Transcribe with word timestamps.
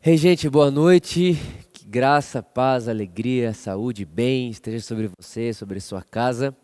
Hey, 0.00 0.16
gente, 0.16 0.48
boa 0.48 0.70
noite. 0.70 1.36
Que 1.72 1.84
graça, 1.84 2.40
paz, 2.40 2.86
alegria, 2.86 3.52
saúde, 3.52 4.04
bem 4.04 4.48
esteja 4.48 4.78
sobre 4.78 5.10
você, 5.18 5.52
sobre 5.52 5.80
sua 5.80 6.04
casa. 6.04 6.56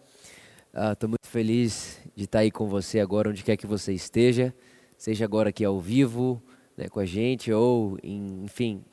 Estou 0.92 1.08
uh, 1.08 1.10
muito 1.10 1.26
feliz 1.26 1.98
de 2.14 2.24
estar 2.24 2.38
aí 2.38 2.50
com 2.52 2.68
você 2.68 3.00
agora, 3.00 3.28
onde 3.28 3.42
quer 3.42 3.56
que 3.56 3.66
você 3.66 3.92
esteja, 3.92 4.54
seja 4.96 5.24
agora 5.24 5.48
aqui 5.48 5.64
ao 5.64 5.80
vivo, 5.80 6.40
né, 6.76 6.88
com 6.88 7.00
a 7.00 7.04
gente, 7.04 7.52
ou, 7.52 7.98
enfim, 8.04 8.84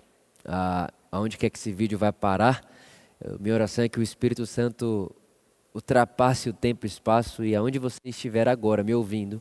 uh, 0.44 0.92
aonde 1.12 1.38
quer 1.38 1.52
que 1.52 1.60
esse 1.60 1.72
vídeo 1.72 2.00
vai 2.00 2.12
parar. 2.12 2.68
Uh, 3.24 3.38
minha 3.40 3.54
oração 3.54 3.86
é 3.86 3.90
que 3.90 4.00
o 4.00 4.04
Espírito 4.04 4.48
Santo 4.48 5.16
ultrapasse 5.72 6.50
o 6.50 6.54
tempo 6.54 6.84
e 6.84 6.90
espaço 6.90 7.46
e 7.46 7.56
aonde 7.56 7.78
você 7.78 8.00
estiver 8.04 8.48
agora 8.48 8.84
me 8.84 8.96
ouvindo, 8.96 9.40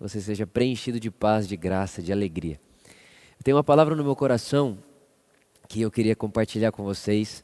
você 0.00 0.20
seja 0.20 0.48
preenchido 0.48 0.98
de 0.98 1.12
paz, 1.12 1.46
de 1.46 1.56
graça, 1.56 2.02
de 2.02 2.12
alegria. 2.12 2.58
Tem 3.42 3.52
uma 3.52 3.64
palavra 3.64 3.96
no 3.96 4.04
meu 4.04 4.14
coração 4.14 4.78
que 5.68 5.80
eu 5.80 5.90
queria 5.90 6.14
compartilhar 6.14 6.70
com 6.70 6.84
vocês. 6.84 7.42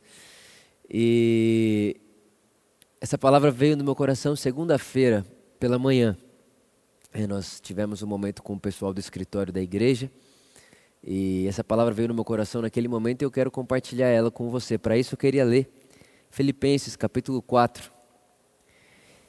E 0.88 1.96
essa 3.00 3.18
palavra 3.18 3.50
veio 3.50 3.76
no 3.76 3.82
meu 3.82 3.96
coração 3.96 4.36
segunda-feira 4.36 5.26
pela 5.58 5.76
manhã. 5.76 6.16
E 7.12 7.26
nós 7.26 7.58
tivemos 7.60 8.00
um 8.00 8.06
momento 8.06 8.44
com 8.44 8.52
o 8.54 8.60
pessoal 8.60 8.94
do 8.94 9.00
escritório 9.00 9.52
da 9.52 9.60
igreja. 9.60 10.08
E 11.02 11.48
essa 11.48 11.64
palavra 11.64 11.92
veio 11.92 12.06
no 12.08 12.14
meu 12.14 12.24
coração 12.24 12.62
naquele 12.62 12.86
momento 12.86 13.22
e 13.22 13.24
eu 13.24 13.30
quero 13.30 13.50
compartilhar 13.50 14.06
ela 14.06 14.30
com 14.30 14.50
você. 14.50 14.78
Para 14.78 14.96
isso 14.96 15.14
eu 15.14 15.18
queria 15.18 15.44
ler 15.44 15.68
Filipenses 16.30 16.94
capítulo 16.94 17.42
4. 17.42 17.90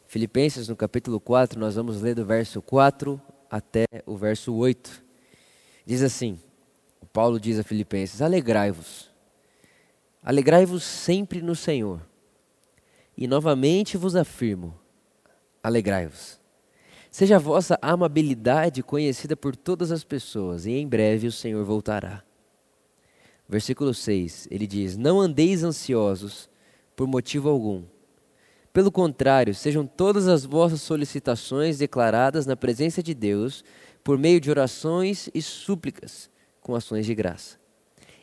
Filipenses 0.05 0.67
no 0.67 0.75
capítulo 0.75 1.19
4, 1.19 1.59
nós 1.59 1.75
vamos 1.75 1.99
ler 1.99 2.13
do 2.13 2.25
verso 2.25 2.61
4 2.61 3.19
até 3.49 3.85
o 4.05 4.15
verso 4.15 4.53
8. 4.53 5.03
Diz 5.83 6.03
assim: 6.03 6.37
Paulo 7.11 7.39
diz 7.39 7.57
a 7.59 7.63
Filipenses: 7.63 8.21
Alegrai-vos, 8.21 9.09
alegrai-vos 10.23 10.83
sempre 10.83 11.41
no 11.41 11.55
Senhor. 11.55 12.01
E 13.17 13.27
novamente 13.27 13.97
vos 13.97 14.15
afirmo: 14.15 14.77
alegrai-vos. 15.63 16.39
Seja 17.11 17.37
a 17.37 17.39
vossa 17.39 17.77
amabilidade 17.81 18.83
conhecida 18.83 19.35
por 19.35 19.55
todas 19.55 19.91
as 19.91 20.03
pessoas, 20.03 20.67
e 20.67 20.71
em 20.71 20.87
breve 20.87 21.25
o 21.25 21.31
Senhor 21.31 21.65
voltará. 21.65 22.23
Versículo 23.47 23.93
6, 23.93 24.47
ele 24.51 24.67
diz: 24.67 24.95
Não 24.95 25.19
andeis 25.19 25.63
ansiosos 25.63 26.47
por 26.95 27.07
motivo 27.07 27.49
algum. 27.49 27.83
Pelo 28.71 28.91
contrário, 28.91 29.55
sejam 29.55 29.87
todas 29.87 30.27
as 30.27 30.45
vossas 30.45 30.81
solicitações 30.81 31.79
declaradas 31.79 32.45
na 32.45 32.55
presença 32.55 33.01
de 33.01 33.15
Deus, 33.15 33.63
por 34.03 34.15
meio 34.15 34.39
de 34.39 34.51
orações 34.51 35.27
e 35.33 35.41
súplicas 35.41 36.28
com 36.69 36.75
ações 36.75 37.03
de 37.03 37.15
graça. 37.15 37.57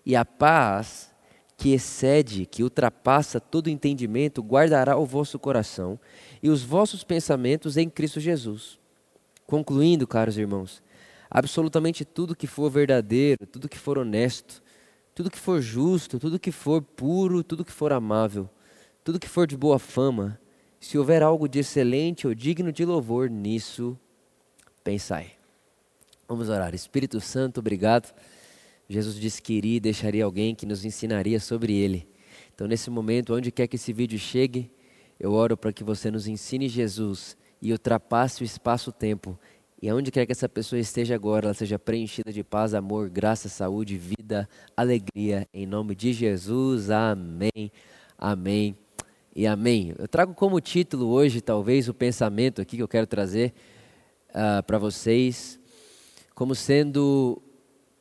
E 0.05 0.14
a 0.14 0.25
paz 0.25 1.12
que 1.56 1.72
excede, 1.72 2.47
que 2.47 2.62
ultrapassa 2.62 3.41
todo 3.41 3.69
entendimento, 3.69 4.41
guardará 4.41 4.97
o 4.97 5.05
vosso 5.05 5.36
coração 5.36 5.98
e 6.41 6.48
os 6.48 6.62
vossos 6.62 7.02
pensamentos 7.02 7.77
em 7.77 7.91
Cristo 7.91 8.20
Jesus. 8.20 8.78
Concluindo, 9.48 10.06
caros 10.06 10.39
irmãos, 10.39 10.80
absolutamente 11.28 12.05
tudo 12.05 12.36
que 12.36 12.47
for 12.47 12.70
verdadeiro, 12.70 13.44
tudo 13.47 13.69
que 13.69 13.78
for 13.78 13.98
honesto, 13.98 14.62
tudo 15.12 15.30
que 15.30 15.39
for 15.39 15.61
justo, 15.61 16.20
tudo 16.20 16.39
que 16.39 16.52
for 16.52 16.80
puro, 16.80 17.42
tudo 17.42 17.64
que 17.64 17.72
for 17.72 17.92
amável, 17.92 18.48
tudo 19.02 19.19
que 19.19 19.28
for 19.28 19.44
de 19.44 19.56
boa 19.56 19.80
fama, 19.80 20.39
se 20.78 20.97
houver 20.97 21.20
algo 21.20 21.48
de 21.48 21.58
excelente 21.58 22.28
ou 22.28 22.34
digno 22.34 22.70
de 22.70 22.84
louvor, 22.84 23.28
nisso 23.28 23.98
pensai. 24.84 25.33
Vamos 26.28 26.48
orar. 26.48 26.77
Espírito 26.77 27.20
Santo, 27.20 27.58
obrigado 27.58 28.14
Jesus 28.89 29.17
disse 29.17 29.42
que 29.42 29.55
iria 29.55 29.77
e 29.77 29.81
deixaria 29.81 30.25
alguém 30.25 30.55
que 30.55 30.67
nos 30.67 30.84
ensinaria 30.84 31.41
sobre 31.41 31.75
ele. 31.75 32.09
Então, 32.55 32.67
nesse 32.67 32.89
momento, 32.89 33.34
onde 33.34 33.51
quer 33.51 33.67
que 33.67 33.77
esse 33.77 33.92
vídeo 33.92 34.19
chegue, 34.19 34.70
eu 35.19 35.33
oro 35.33 35.56
para 35.56 35.73
que 35.73 35.83
você 35.83 36.11
nos 36.11 36.27
ensine 36.27 36.69
Jesus 36.69 37.36
e 37.61 37.73
ultrapasse 37.73 38.42
o 38.42 38.45
espaço-tempo. 38.45 39.39
E 39.80 39.89
aonde 39.89 40.11
quer 40.11 40.24
que 40.24 40.33
essa 40.33 40.48
pessoa 40.48 40.79
esteja 40.79 41.14
agora, 41.14 41.47
ela 41.47 41.55
seja 41.55 41.79
preenchida 41.79 42.33
de 42.33 42.42
paz, 42.42 42.73
amor, 42.73 43.11
graça, 43.11 43.48
saúde, 43.48 43.98
vida, 43.98 44.48
alegria. 44.74 45.47
Em 45.53 45.67
nome 45.67 45.95
de 45.95 46.13
Jesus, 46.13 46.91
amém, 46.91 47.70
amém 48.17 48.74
e 49.35 49.47
amém. 49.47 49.95
Eu 49.98 50.08
trago 50.08 50.33
como 50.33 50.61
título 50.61 51.08
hoje, 51.08 51.42
talvez, 51.42 51.89
o 51.89 51.95
pensamento 51.95 52.63
aqui 52.63 52.77
que 52.77 52.83
eu 52.83 52.89
quero 52.89 53.07
trazer 53.07 53.53
uh, 54.30 54.63
para 54.63 54.79
vocês, 54.79 55.61
como 56.35 56.55
sendo 56.55 57.42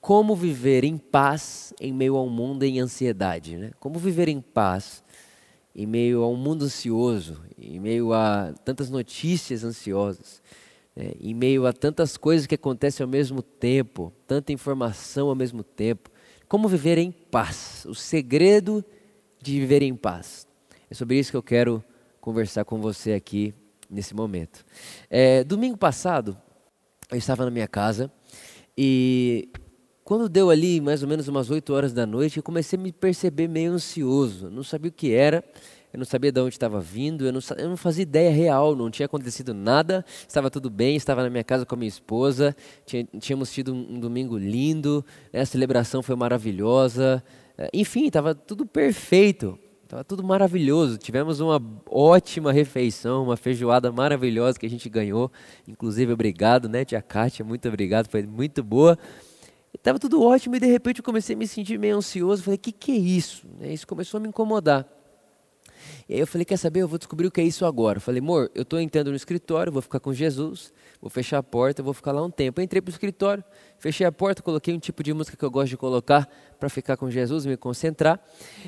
como 0.05 0.35
viver 0.35 0.83
em 0.83 0.99
paz 0.99 1.73
em 1.81 1.91
meio 1.91 2.15
a 2.15 2.21
um 2.21 2.29
mundo 2.29 2.61
em 2.61 2.79
ansiedade. 2.79 3.57
Né? 3.57 3.71
Como 3.79 3.97
viver 3.97 4.29
em 4.29 4.39
paz 4.39 5.03
em 5.75 5.87
meio 5.87 6.21
a 6.21 6.29
um 6.29 6.35
mundo 6.35 6.65
ansioso, 6.65 7.41
em 7.57 7.79
meio 7.79 8.13
a 8.13 8.53
tantas 8.63 8.87
notícias 8.91 9.63
ansiosas, 9.63 10.43
né? 10.95 11.13
em 11.19 11.33
meio 11.33 11.65
a 11.65 11.73
tantas 11.73 12.17
coisas 12.17 12.45
que 12.45 12.53
acontecem 12.53 13.03
ao 13.03 13.09
mesmo 13.09 13.41
tempo, 13.41 14.13
tanta 14.27 14.53
informação 14.53 15.29
ao 15.29 15.35
mesmo 15.35 15.63
tempo. 15.63 16.11
Como 16.47 16.67
viver 16.67 16.99
em 16.99 17.11
paz? 17.11 17.83
O 17.89 17.95
segredo 17.95 18.85
de 19.41 19.59
viver 19.59 19.81
em 19.81 19.95
paz. 19.95 20.47
É 20.87 20.93
sobre 20.93 21.17
isso 21.17 21.31
que 21.31 21.37
eu 21.37 21.41
quero 21.41 21.83
conversar 22.21 22.63
com 22.63 22.79
você 22.79 23.13
aqui 23.13 23.55
nesse 23.89 24.13
momento. 24.13 24.63
É, 25.09 25.43
domingo 25.43 25.79
passado, 25.79 26.37
eu 27.09 27.17
estava 27.17 27.43
na 27.43 27.49
minha 27.49 27.67
casa 27.67 28.11
e 28.77 29.49
quando 30.05 30.29
deu 30.29 30.51
ali 30.51 30.79
mais 30.79 31.01
ou 31.01 31.09
menos 31.09 31.27
umas 31.27 31.49
8 31.49 31.73
horas 31.73 31.91
da 31.91 32.05
noite, 32.05 32.37
eu 32.37 32.43
comecei 32.43 32.77
a 32.77 32.81
me 32.81 32.91
perceber 32.91 33.47
meio 33.47 33.71
ansioso. 33.71 34.51
Não 34.51 34.61
sabia 34.61 34.89
o 34.89 34.93
que 34.93 35.11
era, 35.11 35.43
eu 35.91 35.97
não 35.97 36.05
sabia 36.05 36.31
de 36.31 36.39
onde 36.39 36.53
estava 36.53 36.79
vindo, 36.79 37.25
eu 37.25 37.33
não, 37.33 37.39
eu 37.57 37.69
não 37.69 37.75
fazia 37.75 38.03
ideia 38.03 38.29
real, 38.29 38.75
não 38.75 38.91
tinha 38.91 39.07
acontecido 39.07 39.51
nada, 39.51 40.05
estava 40.27 40.51
tudo 40.51 40.69
bem, 40.69 40.95
estava 40.95 41.23
na 41.23 41.29
minha 41.29 41.43
casa 41.43 41.65
com 41.65 41.73
a 41.73 41.77
minha 41.77 41.89
esposa, 41.89 42.55
tínhamos 43.19 43.51
tido 43.51 43.73
um, 43.73 43.95
um 43.95 43.99
domingo 43.99 44.37
lindo, 44.37 45.03
né, 45.33 45.41
a 45.41 45.45
celebração 45.45 46.03
foi 46.03 46.15
maravilhosa, 46.15 47.23
eh, 47.57 47.71
enfim, 47.73 48.05
estava 48.05 48.35
tudo 48.35 48.63
perfeito. 48.63 49.57
Estava 49.85 50.03
tudo 50.03 50.23
maravilhoso. 50.23 50.97
Tivemos 50.97 51.39
uma 51.39 51.61
ótima 51.87 52.51
refeição, 52.51 53.23
uma 53.23 53.37
feijoada 53.37 53.91
maravilhosa 53.91 54.57
que 54.59 54.65
a 54.65 54.69
gente 54.69 54.89
ganhou. 54.89 55.31
Inclusive, 55.67 56.11
obrigado, 56.11 56.67
né, 56.67 56.83
tia 56.83 57.03
Kátia? 57.03 57.45
Muito 57.45 57.67
obrigado, 57.67 58.09
foi 58.09 58.23
muito 58.23 58.63
boa. 58.63 58.97
Estava 59.75 59.99
tudo 59.99 60.21
ótimo 60.21 60.55
e 60.55 60.59
de 60.59 60.65
repente 60.65 60.99
eu 60.99 61.03
comecei 61.03 61.35
a 61.35 61.37
me 61.37 61.47
sentir 61.47 61.77
meio 61.77 61.97
ansioso. 61.97 62.43
Falei, 62.43 62.57
o 62.57 62.59
que, 62.59 62.71
que 62.71 62.91
é 62.91 62.95
isso? 62.95 63.45
Isso 63.61 63.85
começou 63.85 64.17
a 64.17 64.21
me 64.21 64.29
incomodar. 64.29 64.87
E 66.07 66.13
aí 66.13 66.19
eu 66.19 66.27
falei, 66.27 66.45
quer 66.45 66.57
saber? 66.57 66.81
Eu 66.81 66.87
vou 66.87 66.97
descobrir 66.97 67.27
o 67.27 67.31
que 67.31 67.41
é 67.41 67.43
isso 67.43 67.65
agora. 67.65 67.97
Eu 67.97 68.01
falei, 68.01 68.21
amor, 68.21 68.51
eu 68.53 68.61
estou 68.61 68.79
entrando 68.79 69.09
no 69.09 69.15
escritório, 69.15 69.71
vou 69.71 69.81
ficar 69.81 69.99
com 69.99 70.13
Jesus, 70.13 70.73
vou 71.01 71.09
fechar 71.09 71.39
a 71.39 71.43
porta, 71.43 71.81
vou 71.81 71.93
ficar 71.93 72.11
lá 72.11 72.23
um 72.23 72.29
tempo. 72.29 72.59
Eu 72.59 72.63
entrei 72.63 72.81
para 72.81 72.89
o 72.89 72.91
escritório, 72.91 73.43
fechei 73.79 74.05
a 74.05 74.11
porta, 74.11 74.41
coloquei 74.41 74.73
um 74.73 74.79
tipo 74.79 75.03
de 75.03 75.13
música 75.13 75.35
que 75.35 75.43
eu 75.43 75.51
gosto 75.51 75.69
de 75.69 75.77
colocar 75.77 76.29
para 76.59 76.69
ficar 76.69 76.97
com 76.97 77.09
Jesus, 77.09 77.45
me 77.45 77.57
concentrar. 77.57 78.19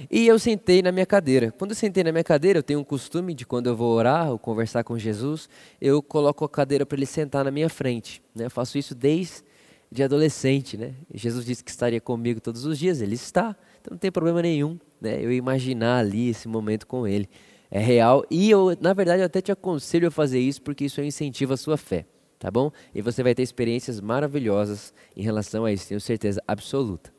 E 0.10 0.28
eu 0.28 0.38
sentei 0.40 0.82
na 0.82 0.92
minha 0.92 1.06
cadeira. 1.06 1.52
Quando 1.52 1.72
eu 1.72 1.76
sentei 1.76 2.04
na 2.04 2.12
minha 2.12 2.24
cadeira, 2.24 2.60
eu 2.60 2.64
tenho 2.64 2.80
um 2.80 2.84
costume 2.84 3.34
de 3.34 3.46
quando 3.46 3.68
eu 3.68 3.76
vou 3.76 3.94
orar 3.94 4.32
ou 4.32 4.40
conversar 4.40 4.84
com 4.84 4.98
Jesus, 4.98 5.48
eu 5.80 6.02
coloco 6.02 6.44
a 6.44 6.50
cadeira 6.50 6.86
para 6.86 6.98
ele 6.98 7.06
sentar 7.06 7.46
na 7.46 7.52
minha 7.52 7.70
frente. 7.70 8.22
Né? 8.36 8.46
Eu 8.46 8.52
faço 8.52 8.78
isso 8.78 8.96
desde 8.96 9.47
de 9.92 10.04
adolescente, 10.04 10.78
né? 10.78 10.94
Jesus 11.14 11.46
disse 11.46 11.64
que 11.64 11.72
estaria 11.72 12.02
comigo 12.02 12.42
todos 12.42 12.66
os 12.66 12.78
dias, 12.78 13.02
ele 13.02 13.16
está, 13.16 13.56
então 13.82 13.92
não 13.92 13.98
tem 13.98 14.12
problema 14.12 14.42
nenhum, 14.42 14.78
né? 15.00 15.24
Eu 15.24 15.32
imaginar 15.32 16.00
ali 16.00 16.30
esse 16.30 16.48
momento 16.48 16.86
com 16.86 17.08
ele. 17.08 17.30
É 17.70 17.80
real 17.80 18.26
e 18.32 18.50
eu, 18.50 18.78
na 18.80 18.94
verdade, 18.94 19.22
eu 19.22 19.26
até 19.26 19.42
te 19.42 19.52
aconselho 19.52 20.08
a 20.08 20.12
fazer 20.12 20.40
isso 20.40 20.62
porque 20.62 20.86
isso 20.86 21.02
incentiva 21.02 21.54
a 21.54 21.58
sua 21.58 21.76
fé, 21.76 22.06
tá 22.40 22.50
bom? 22.50 22.72
E 22.96 23.02
você 23.02 23.22
vai 23.22 23.36
ter 23.36 23.44
experiências 23.44 24.00
maravilhosas 24.00 24.94
em 25.16 25.22
relação 25.22 25.66
a 25.66 25.72
isso, 25.72 25.88
tenho 25.88 26.00
certeza 26.00 26.42
absoluta. 26.48 27.12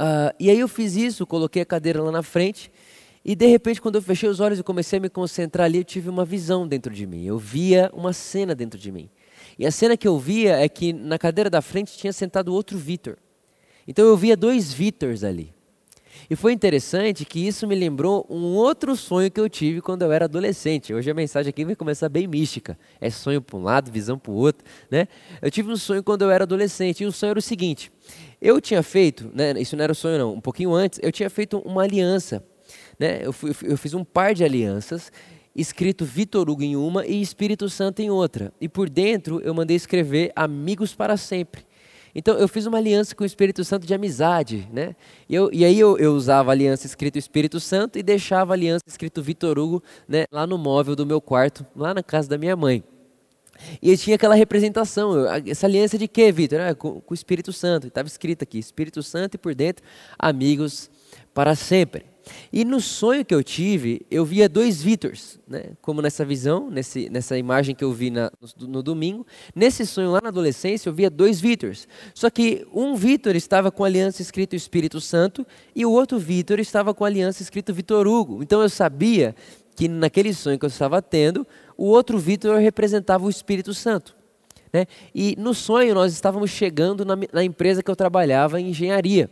Uh, 0.00 0.34
e 0.38 0.50
aí 0.50 0.58
eu 0.58 0.66
fiz 0.66 0.96
isso, 0.96 1.26
coloquei 1.26 1.62
a 1.62 1.66
cadeira 1.66 2.02
lá 2.02 2.10
na 2.10 2.22
frente 2.22 2.72
e 3.24 3.34
de 3.34 3.46
repente, 3.46 3.80
quando 3.80 3.96
eu 3.96 4.02
fechei 4.02 4.28
os 4.28 4.40
olhos 4.40 4.58
e 4.58 4.62
comecei 4.62 4.98
a 4.98 5.02
me 5.02 5.10
concentrar 5.10 5.66
ali, 5.66 5.78
eu 5.78 5.84
tive 5.84 6.08
uma 6.08 6.24
visão 6.24 6.66
dentro 6.66 6.92
de 6.92 7.06
mim. 7.06 7.24
Eu 7.24 7.38
via 7.38 7.90
uma 7.92 8.12
cena 8.12 8.54
dentro 8.54 8.78
de 8.78 8.90
mim. 8.90 9.10
E 9.60 9.66
a 9.66 9.70
cena 9.70 9.94
que 9.94 10.08
eu 10.08 10.18
via 10.18 10.56
é 10.56 10.66
que 10.70 10.90
na 10.90 11.18
cadeira 11.18 11.50
da 11.50 11.60
frente 11.60 11.94
tinha 11.94 12.14
sentado 12.14 12.50
outro 12.50 12.78
Vitor. 12.78 13.18
Então 13.86 14.06
eu 14.06 14.16
via 14.16 14.34
dois 14.34 14.72
Vitors 14.72 15.22
ali. 15.22 15.52
E 16.30 16.34
foi 16.34 16.54
interessante 16.54 17.26
que 17.26 17.46
isso 17.46 17.66
me 17.66 17.74
lembrou 17.74 18.26
um 18.30 18.54
outro 18.54 18.96
sonho 18.96 19.30
que 19.30 19.38
eu 19.38 19.50
tive 19.50 19.82
quando 19.82 20.00
eu 20.00 20.10
era 20.10 20.24
adolescente. 20.24 20.94
Hoje 20.94 21.10
a 21.10 21.14
mensagem 21.14 21.50
aqui 21.50 21.62
vai 21.66 21.76
começar 21.76 22.08
bem 22.08 22.26
mística. 22.26 22.78
É 22.98 23.10
sonho 23.10 23.42
para 23.42 23.58
um 23.58 23.62
lado, 23.62 23.92
visão 23.92 24.18
para 24.18 24.32
o 24.32 24.34
outro. 24.34 24.64
Né? 24.90 25.06
Eu 25.42 25.50
tive 25.50 25.70
um 25.70 25.76
sonho 25.76 26.02
quando 26.02 26.22
eu 26.22 26.30
era 26.30 26.44
adolescente. 26.44 27.02
E 27.02 27.06
o 27.06 27.12
sonho 27.12 27.32
era 27.32 27.38
o 27.38 27.42
seguinte: 27.42 27.92
eu 28.40 28.62
tinha 28.62 28.82
feito, 28.82 29.30
né, 29.34 29.52
isso 29.58 29.76
não 29.76 29.84
era 29.84 29.92
sonho 29.92 30.16
não, 30.16 30.32
um 30.32 30.40
pouquinho 30.40 30.72
antes, 30.72 30.98
eu 31.02 31.12
tinha 31.12 31.28
feito 31.28 31.58
uma 31.58 31.82
aliança. 31.82 32.42
Né? 32.98 33.20
Eu, 33.22 33.32
fui, 33.32 33.54
eu 33.64 33.76
fiz 33.76 33.92
um 33.92 34.04
par 34.04 34.32
de 34.32 34.42
alianças 34.42 35.12
escrito 35.54 36.04
Vitor 36.04 36.48
Hugo 36.48 36.62
em 36.62 36.76
uma 36.76 37.06
e 37.06 37.20
Espírito 37.20 37.68
Santo 37.68 38.00
em 38.00 38.10
outra. 38.10 38.52
E 38.60 38.68
por 38.68 38.88
dentro 38.88 39.40
eu 39.40 39.54
mandei 39.54 39.76
escrever 39.76 40.32
Amigos 40.34 40.94
para 40.94 41.16
Sempre. 41.16 41.64
Então 42.14 42.36
eu 42.36 42.48
fiz 42.48 42.66
uma 42.66 42.78
aliança 42.78 43.14
com 43.14 43.22
o 43.22 43.26
Espírito 43.26 43.64
Santo 43.64 43.86
de 43.86 43.94
amizade, 43.94 44.68
né? 44.72 44.96
E, 45.28 45.34
eu, 45.34 45.48
e 45.52 45.64
aí 45.64 45.78
eu, 45.78 45.96
eu, 45.96 46.12
usava 46.12 46.50
aliança 46.50 46.86
escrito 46.86 47.18
Espírito 47.18 47.60
Santo 47.60 47.98
e 47.98 48.02
deixava 48.02 48.52
aliança 48.52 48.82
escrito 48.86 49.22
Vitor 49.22 49.58
Hugo 49.58 49.82
né, 50.08 50.24
lá 50.32 50.46
no 50.46 50.58
móvel 50.58 50.96
do 50.96 51.06
meu 51.06 51.20
quarto, 51.20 51.64
lá 51.74 51.94
na 51.94 52.02
casa 52.02 52.28
da 52.28 52.36
minha 52.36 52.56
mãe. 52.56 52.82
E 53.80 53.96
tinha 53.96 54.16
aquela 54.16 54.34
representação, 54.34 55.26
essa 55.46 55.66
aliança 55.66 55.98
de 55.98 56.08
quê, 56.08 56.32
Vitor? 56.32 56.60
Ah, 56.60 56.74
com, 56.74 57.00
com 57.00 57.12
o 57.12 57.14
Espírito 57.14 57.52
Santo, 57.52 57.86
estava 57.86 58.08
escrito 58.08 58.42
aqui, 58.42 58.58
Espírito 58.58 59.02
Santo 59.02 59.34
e 59.34 59.38
por 59.38 59.54
dentro, 59.54 59.84
amigos 60.18 60.90
para 61.34 61.54
sempre. 61.54 62.09
E 62.52 62.64
no 62.64 62.80
sonho 62.80 63.24
que 63.24 63.34
eu 63.34 63.42
tive, 63.42 64.04
eu 64.10 64.24
via 64.24 64.48
dois 64.48 64.82
Vítors, 64.82 65.38
né? 65.46 65.72
como 65.80 66.02
nessa 66.02 66.24
visão, 66.24 66.70
nesse, 66.70 67.08
nessa 67.08 67.38
imagem 67.38 67.74
que 67.74 67.84
eu 67.84 67.92
vi 67.92 68.10
na, 68.10 68.30
no, 68.58 68.68
no, 68.68 68.82
domingo. 68.82 69.26
Nesse 69.54 69.86
sonho 69.86 70.10
lá 70.10 70.20
na 70.22 70.28
adolescência, 70.28 70.88
eu 70.88 70.92
via 70.92 71.08
dois 71.08 71.40
Vítors. 71.40 71.86
Só 72.14 72.28
que 72.30 72.66
um 72.72 72.94
Vítor 72.94 73.36
estava 73.36 73.70
com 73.70 73.84
a 73.84 73.86
aliança 73.86 74.22
escrito 74.22 74.56
Espírito 74.56 75.00
Santo 75.00 75.46
e 75.74 75.86
o 75.86 75.90
outro 75.90 76.18
Vítor 76.18 76.58
estava 76.58 76.92
com 76.92 77.04
a 77.04 77.06
aliança 77.06 77.42
escrito 77.42 77.72
Vitor 77.72 78.06
Hugo. 78.06 78.42
Então 78.42 78.60
eu 78.62 78.68
sabia 78.68 79.34
que 79.76 79.88
naquele 79.88 80.34
sonho 80.34 80.58
que 80.58 80.64
eu 80.64 80.68
estava 80.68 81.00
tendo, 81.00 81.46
o 81.76 81.86
outro 81.86 82.18
Vítor 82.18 82.58
representava 82.58 83.24
o 83.24 83.30
Espírito 83.30 83.72
Santo. 83.72 84.14
Né? 84.72 84.86
E 85.14 85.34
no 85.38 85.54
sonho 85.54 85.94
nós 85.94 86.12
estávamos 86.12 86.50
chegando 86.50 87.04
na, 87.04 87.16
na 87.32 87.44
empresa 87.44 87.82
que 87.82 87.90
eu 87.90 87.96
trabalhava 87.96 88.60
em 88.60 88.68
engenharia. 88.68 89.30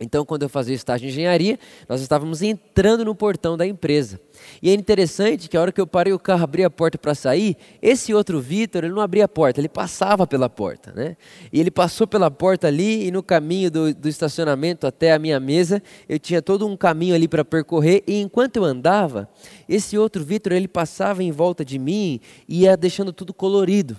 Então, 0.00 0.24
quando 0.24 0.44
eu 0.44 0.48
fazia 0.48 0.74
estágio 0.74 1.06
em 1.06 1.08
engenharia, 1.10 1.58
nós 1.88 2.00
estávamos 2.00 2.40
entrando 2.40 3.04
no 3.04 3.16
portão 3.16 3.56
da 3.56 3.66
empresa. 3.66 4.20
E 4.62 4.70
é 4.70 4.72
interessante 4.72 5.48
que 5.48 5.56
a 5.56 5.60
hora 5.60 5.72
que 5.72 5.80
eu 5.80 5.86
parei 5.88 6.12
o 6.12 6.18
carro, 6.20 6.44
abri 6.44 6.62
a 6.62 6.70
porta 6.70 6.96
para 6.96 7.16
sair, 7.16 7.56
esse 7.82 8.14
outro 8.14 8.40
Vitor, 8.40 8.84
ele 8.84 8.94
não 8.94 9.02
abria 9.02 9.24
a 9.24 9.28
porta, 9.28 9.60
ele 9.60 9.68
passava 9.68 10.24
pela 10.24 10.48
porta. 10.48 10.92
Né? 10.92 11.16
E 11.52 11.58
ele 11.58 11.70
passou 11.70 12.06
pela 12.06 12.30
porta 12.30 12.68
ali, 12.68 13.08
e 13.08 13.10
no 13.10 13.24
caminho 13.24 13.72
do, 13.72 13.92
do 13.92 14.08
estacionamento 14.08 14.86
até 14.86 15.12
a 15.12 15.18
minha 15.18 15.40
mesa, 15.40 15.82
eu 16.08 16.18
tinha 16.18 16.40
todo 16.40 16.64
um 16.64 16.76
caminho 16.76 17.16
ali 17.16 17.26
para 17.26 17.44
percorrer, 17.44 18.04
e 18.06 18.20
enquanto 18.20 18.56
eu 18.56 18.64
andava, 18.64 19.28
esse 19.68 19.98
outro 19.98 20.22
Vitor, 20.22 20.52
ele 20.52 20.68
passava 20.68 21.24
em 21.24 21.32
volta 21.32 21.64
de 21.64 21.76
mim 21.76 22.20
e 22.48 22.60
ia 22.62 22.76
deixando 22.76 23.12
tudo 23.12 23.34
colorido. 23.34 23.96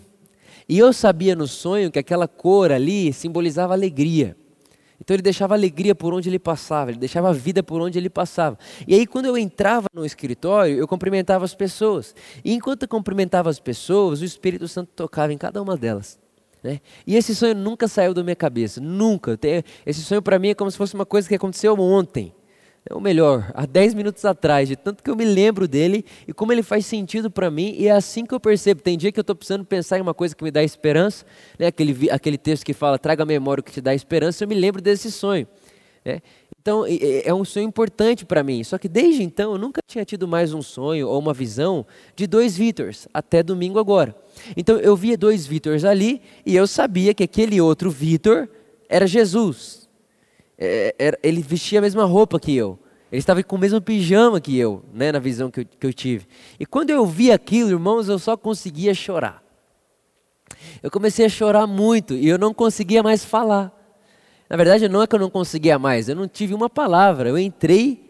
E 0.67 0.77
eu 0.77 0.93
sabia 0.93 1.35
no 1.35 1.47
sonho 1.47 1.91
que 1.91 1.99
aquela 1.99 2.27
cor 2.27 2.71
ali 2.71 3.11
simbolizava 3.11 3.73
alegria. 3.73 4.37
Então 5.01 5.15
ele 5.15 5.23
deixava 5.23 5.53
alegria 5.53 5.95
por 5.95 6.13
onde 6.13 6.29
ele 6.29 6.39
passava, 6.39 6.91
ele 6.91 6.99
deixava 6.99 7.33
vida 7.33 7.63
por 7.63 7.81
onde 7.81 7.97
ele 7.97 8.09
passava. 8.09 8.57
E 8.87 8.93
aí 8.93 9.07
quando 9.07 9.25
eu 9.25 9.37
entrava 9.37 9.87
no 9.93 10.05
escritório, 10.05 10.77
eu 10.77 10.87
cumprimentava 10.87 11.45
as 11.45 11.55
pessoas. 11.55 12.13
E 12.43 12.53
enquanto 12.53 12.83
eu 12.83 12.87
cumprimentava 12.87 13.49
as 13.49 13.59
pessoas, 13.59 14.21
o 14.21 14.25
Espírito 14.25 14.67
Santo 14.67 14.91
tocava 14.95 15.31
em 15.31 15.37
cada 15.37 15.61
uma 15.61 15.77
delas. 15.77 16.19
Né? 16.61 16.81
E 17.07 17.15
esse 17.15 17.33
sonho 17.33 17.55
nunca 17.55 17.87
saiu 17.87 18.13
da 18.13 18.23
minha 18.23 18.35
cabeça, 18.35 18.81
nunca. 18.81 19.39
Esse 19.85 20.01
sonho 20.01 20.21
para 20.21 20.37
mim 20.37 20.49
é 20.49 20.53
como 20.53 20.69
se 20.69 20.77
fosse 20.77 20.93
uma 20.93 21.05
coisa 21.05 21.27
que 21.27 21.35
aconteceu 21.35 21.73
ontem 21.79 22.33
ou 22.89 22.99
melhor, 22.99 23.51
há 23.53 23.65
10 23.65 23.93
minutos 23.93 24.25
atrás, 24.25 24.67
de 24.67 24.75
tanto 24.75 25.03
que 25.03 25.09
eu 25.09 25.15
me 25.15 25.25
lembro 25.25 25.67
dele 25.67 26.05
e 26.27 26.33
como 26.33 26.51
ele 26.51 26.63
faz 26.63 26.85
sentido 26.85 27.29
para 27.29 27.51
mim, 27.51 27.75
e 27.77 27.87
é 27.87 27.91
assim 27.91 28.25
que 28.25 28.33
eu 28.33 28.39
percebo. 28.39 28.81
Tem 28.81 28.97
dia 28.97 29.11
que 29.11 29.19
eu 29.19 29.21
estou 29.21 29.35
precisando 29.35 29.65
pensar 29.65 29.97
em 29.97 30.01
uma 30.01 30.13
coisa 30.13 30.35
que 30.35 30.43
me 30.43 30.51
dá 30.51 30.63
esperança, 30.63 31.25
né? 31.57 31.67
aquele, 31.67 32.09
aquele 32.09 32.37
texto 32.37 32.65
que 32.65 32.73
fala, 32.73 32.97
traga 32.97 33.23
a 33.23 33.25
memória 33.25 33.61
o 33.61 33.63
que 33.63 33.71
te 33.71 33.81
dá 33.81 33.93
esperança, 33.93 34.43
eu 34.43 34.47
me 34.47 34.55
lembro 34.55 34.81
desse 34.81 35.11
sonho. 35.11 35.47
Né? 36.03 36.21
Então, 36.61 36.85
é 36.87 37.33
um 37.33 37.45
sonho 37.45 37.67
importante 37.67 38.25
para 38.25 38.43
mim. 38.43 38.63
Só 38.63 38.77
que 38.77 38.89
desde 38.89 39.23
então, 39.23 39.53
eu 39.53 39.57
nunca 39.57 39.81
tinha 39.87 40.03
tido 40.03 40.27
mais 40.27 40.53
um 40.53 40.61
sonho 40.61 41.07
ou 41.07 41.17
uma 41.17 41.33
visão 41.33 41.85
de 42.15 42.27
dois 42.27 42.57
Vítors, 42.57 43.07
até 43.13 43.41
domingo 43.41 43.79
agora. 43.79 44.15
Então, 44.55 44.77
eu 44.77 44.95
via 44.95 45.17
dois 45.17 45.47
Vítors 45.47 45.85
ali 45.85 46.21
e 46.45 46.55
eu 46.55 46.67
sabia 46.67 47.13
que 47.13 47.23
aquele 47.23 47.61
outro 47.61 47.89
Vítor 47.89 48.49
era 48.89 49.07
Jesus. 49.07 49.88
É, 50.61 50.93
era, 50.99 51.17
ele 51.23 51.41
vestia 51.41 51.79
a 51.79 51.81
mesma 51.81 52.03
roupa 52.03 52.37
que 52.37 52.53
eu. 52.53 52.77
Ele 53.09 53.19
estava 53.19 53.41
com 53.41 53.55
o 53.55 53.59
mesmo 53.59 53.81
pijama 53.81 54.41
que 54.41 54.57
eu, 54.57 54.83
né, 54.93 55.11
na 55.11 55.19
visão 55.19 55.49
que 55.49 55.61
eu, 55.61 55.65
que 55.65 55.87
eu 55.87 55.93
tive. 55.93 56.27
E 56.59 56.65
quando 56.65 56.89
eu 56.89 57.05
vi 57.05 57.31
aquilo, 57.31 57.69
irmãos, 57.71 58.09
eu 58.09 58.19
só 58.19 58.35
conseguia 58.35 58.93
chorar. 58.93 59.41
Eu 60.83 60.91
comecei 60.91 61.25
a 61.25 61.29
chorar 61.29 61.65
muito 61.65 62.13
e 62.13 62.27
eu 62.27 62.37
não 62.37 62.53
conseguia 62.53 63.01
mais 63.01 63.23
falar. 63.23 63.73
Na 64.49 64.57
verdade, 64.57 64.89
não 64.89 65.01
é 65.01 65.07
que 65.07 65.15
eu 65.15 65.19
não 65.19 65.29
conseguia 65.29 65.79
mais, 65.79 66.09
eu 66.09 66.15
não 66.15 66.27
tive 66.27 66.53
uma 66.53 66.69
palavra. 66.69 67.29
Eu 67.29 67.37
entrei, 67.37 68.03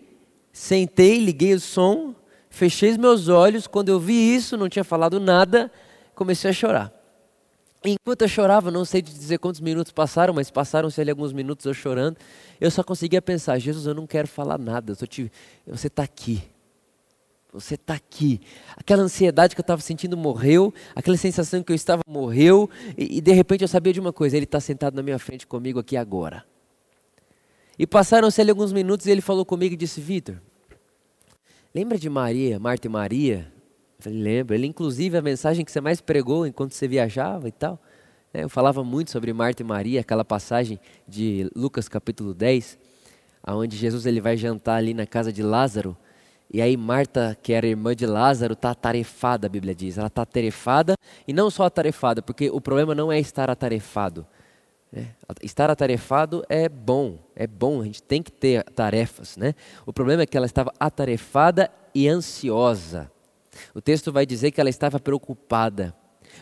sentei, 0.52 1.20
liguei 1.20 1.54
o 1.54 1.60
som, 1.60 2.16
fechei 2.50 2.90
os 2.90 2.98
meus 2.98 3.28
olhos. 3.28 3.68
Quando 3.68 3.90
eu 3.90 4.00
vi 4.00 4.36
isso, 4.36 4.58
não 4.58 4.68
tinha 4.68 4.84
falado 4.84 5.20
nada, 5.20 5.72
comecei 6.16 6.50
a 6.50 6.54
chorar. 6.54 6.99
Enquanto 7.84 8.24
eu 8.24 8.28
chorava, 8.28 8.70
não 8.70 8.84
sei 8.84 9.02
dizer 9.02 9.38
quantos 9.38 9.62
minutos 9.62 9.92
passaram, 9.92 10.34
mas 10.34 10.52
passaram-se 10.52 11.00
ali 11.00 11.10
alguns 11.10 11.32
minutos 11.32 11.66
eu 11.66 11.74
chorando. 11.74 12.18
Eu 12.60 12.70
só 12.70 12.84
conseguia 12.84 13.22
pensar: 13.22 13.58
Jesus, 13.58 13.86
eu 13.86 13.94
não 13.94 14.06
quero 14.06 14.28
falar 14.28 14.58
nada. 14.58 14.96
Te... 14.96 15.32
Você 15.66 15.88
está 15.88 16.04
aqui. 16.04 16.44
Você 17.54 17.76
está 17.76 17.96
aqui. 17.96 18.42
Aquela 18.76 19.02
ansiedade 19.02 19.56
que 19.56 19.62
eu 19.62 19.64
estava 19.64 19.82
sentindo 19.82 20.18
morreu, 20.18 20.74
aquela 20.94 21.18
sensação 21.18 21.64
que 21.64 21.72
eu 21.72 21.76
estava 21.76 22.04
morreu, 22.08 22.70
e, 22.98 23.18
e 23.18 23.22
de 23.22 23.32
repente 23.32 23.62
eu 23.62 23.68
sabia 23.68 23.94
de 23.94 24.00
uma 24.00 24.12
coisa: 24.12 24.36
Ele 24.36 24.44
está 24.44 24.60
sentado 24.60 24.96
na 24.96 25.02
minha 25.02 25.18
frente 25.18 25.48
comigo 25.48 25.80
aqui 25.80 25.96
agora. 25.96 26.46
E 27.78 27.88
passaram-se 27.88 28.42
ali 28.42 28.50
alguns 28.50 28.74
minutos 28.74 29.06
e 29.06 29.12
ele 29.12 29.22
falou 29.22 29.46
comigo 29.46 29.74
e 29.74 29.78
disse: 29.78 30.02
Vitor, 30.02 30.36
lembra 31.74 31.98
de 31.98 32.10
Maria, 32.10 32.60
Marta 32.60 32.88
e 32.88 32.90
Maria? 32.90 33.59
Falei, 34.00 34.18
lembro. 34.18 34.56
Ele, 34.56 34.66
inclusive, 34.66 35.18
a 35.18 35.22
mensagem 35.22 35.66
que 35.66 35.72
você 35.72 35.82
mais 35.82 36.00
pregou 36.00 36.48
enquanto 36.48 36.74
você 36.74 36.88
viajava 36.88 37.48
e 37.50 37.52
tal. 37.52 37.78
Né? 38.34 38.44
Eu 38.44 38.50
falava 38.50 38.84
muito 38.84 39.12
sobre 39.12 39.34
Marta 39.34 39.62
e 39.62 39.66
Maria, 39.66 40.00
aquela 40.00 40.24
passagem 40.24 40.80
de 41.06 41.50
Lucas 41.54 41.90
capítulo 41.90 42.34
10, 42.34 42.78
onde 43.48 43.76
Jesus 43.76 44.06
ele 44.06 44.22
vai 44.22 44.38
jantar 44.38 44.78
ali 44.78 44.94
na 44.94 45.06
casa 45.06 45.34
de 45.34 45.44
Lázaro. 45.44 45.98
E 46.52 46.62
aí 46.62 46.78
Marta, 46.78 47.38
que 47.44 47.52
era 47.52 47.68
irmã 47.68 47.94
de 47.94 48.06
Lázaro, 48.06 48.54
está 48.54 48.72
atarefada, 48.72 49.48
a 49.48 49.50
Bíblia 49.50 49.76
diz. 49.76 49.98
Ela 49.98 50.08
está 50.08 50.22
atarefada, 50.22 50.96
e 51.28 51.34
não 51.34 51.50
só 51.50 51.66
atarefada, 51.66 52.22
porque 52.22 52.50
o 52.50 52.62
problema 52.62 52.96
não 52.96 53.12
é 53.12 53.20
estar 53.20 53.50
atarefado. 53.50 54.26
Né? 54.92 55.10
Estar 55.44 55.70
atarefado 55.70 56.44
é 56.48 56.70
bom, 56.70 57.20
é 57.36 57.46
bom, 57.46 57.82
a 57.82 57.86
gente 57.86 58.02
tem 58.02 58.24
que 58.24 58.32
ter 58.32 58.64
tarefas. 58.64 59.36
Né? 59.36 59.54
O 59.86 59.92
problema 59.92 60.24
é 60.24 60.26
que 60.26 60.38
ela 60.38 60.46
estava 60.46 60.74
atarefada 60.80 61.70
e 61.94 62.08
ansiosa. 62.08 63.12
O 63.74 63.82
texto 63.82 64.12
vai 64.12 64.26
dizer 64.26 64.52
que 64.52 64.60
ela 64.60 64.70
estava 64.70 65.00
preocupada. 65.00 65.96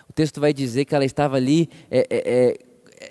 O 0.10 0.14
texto 0.14 0.40
vai 0.40 0.54
dizer 0.54 0.86
que 0.86 0.96
ela 0.96 1.06
estava 1.06 1.38
ali, 1.38 1.70
é, 1.90 2.08
é, 2.10 2.58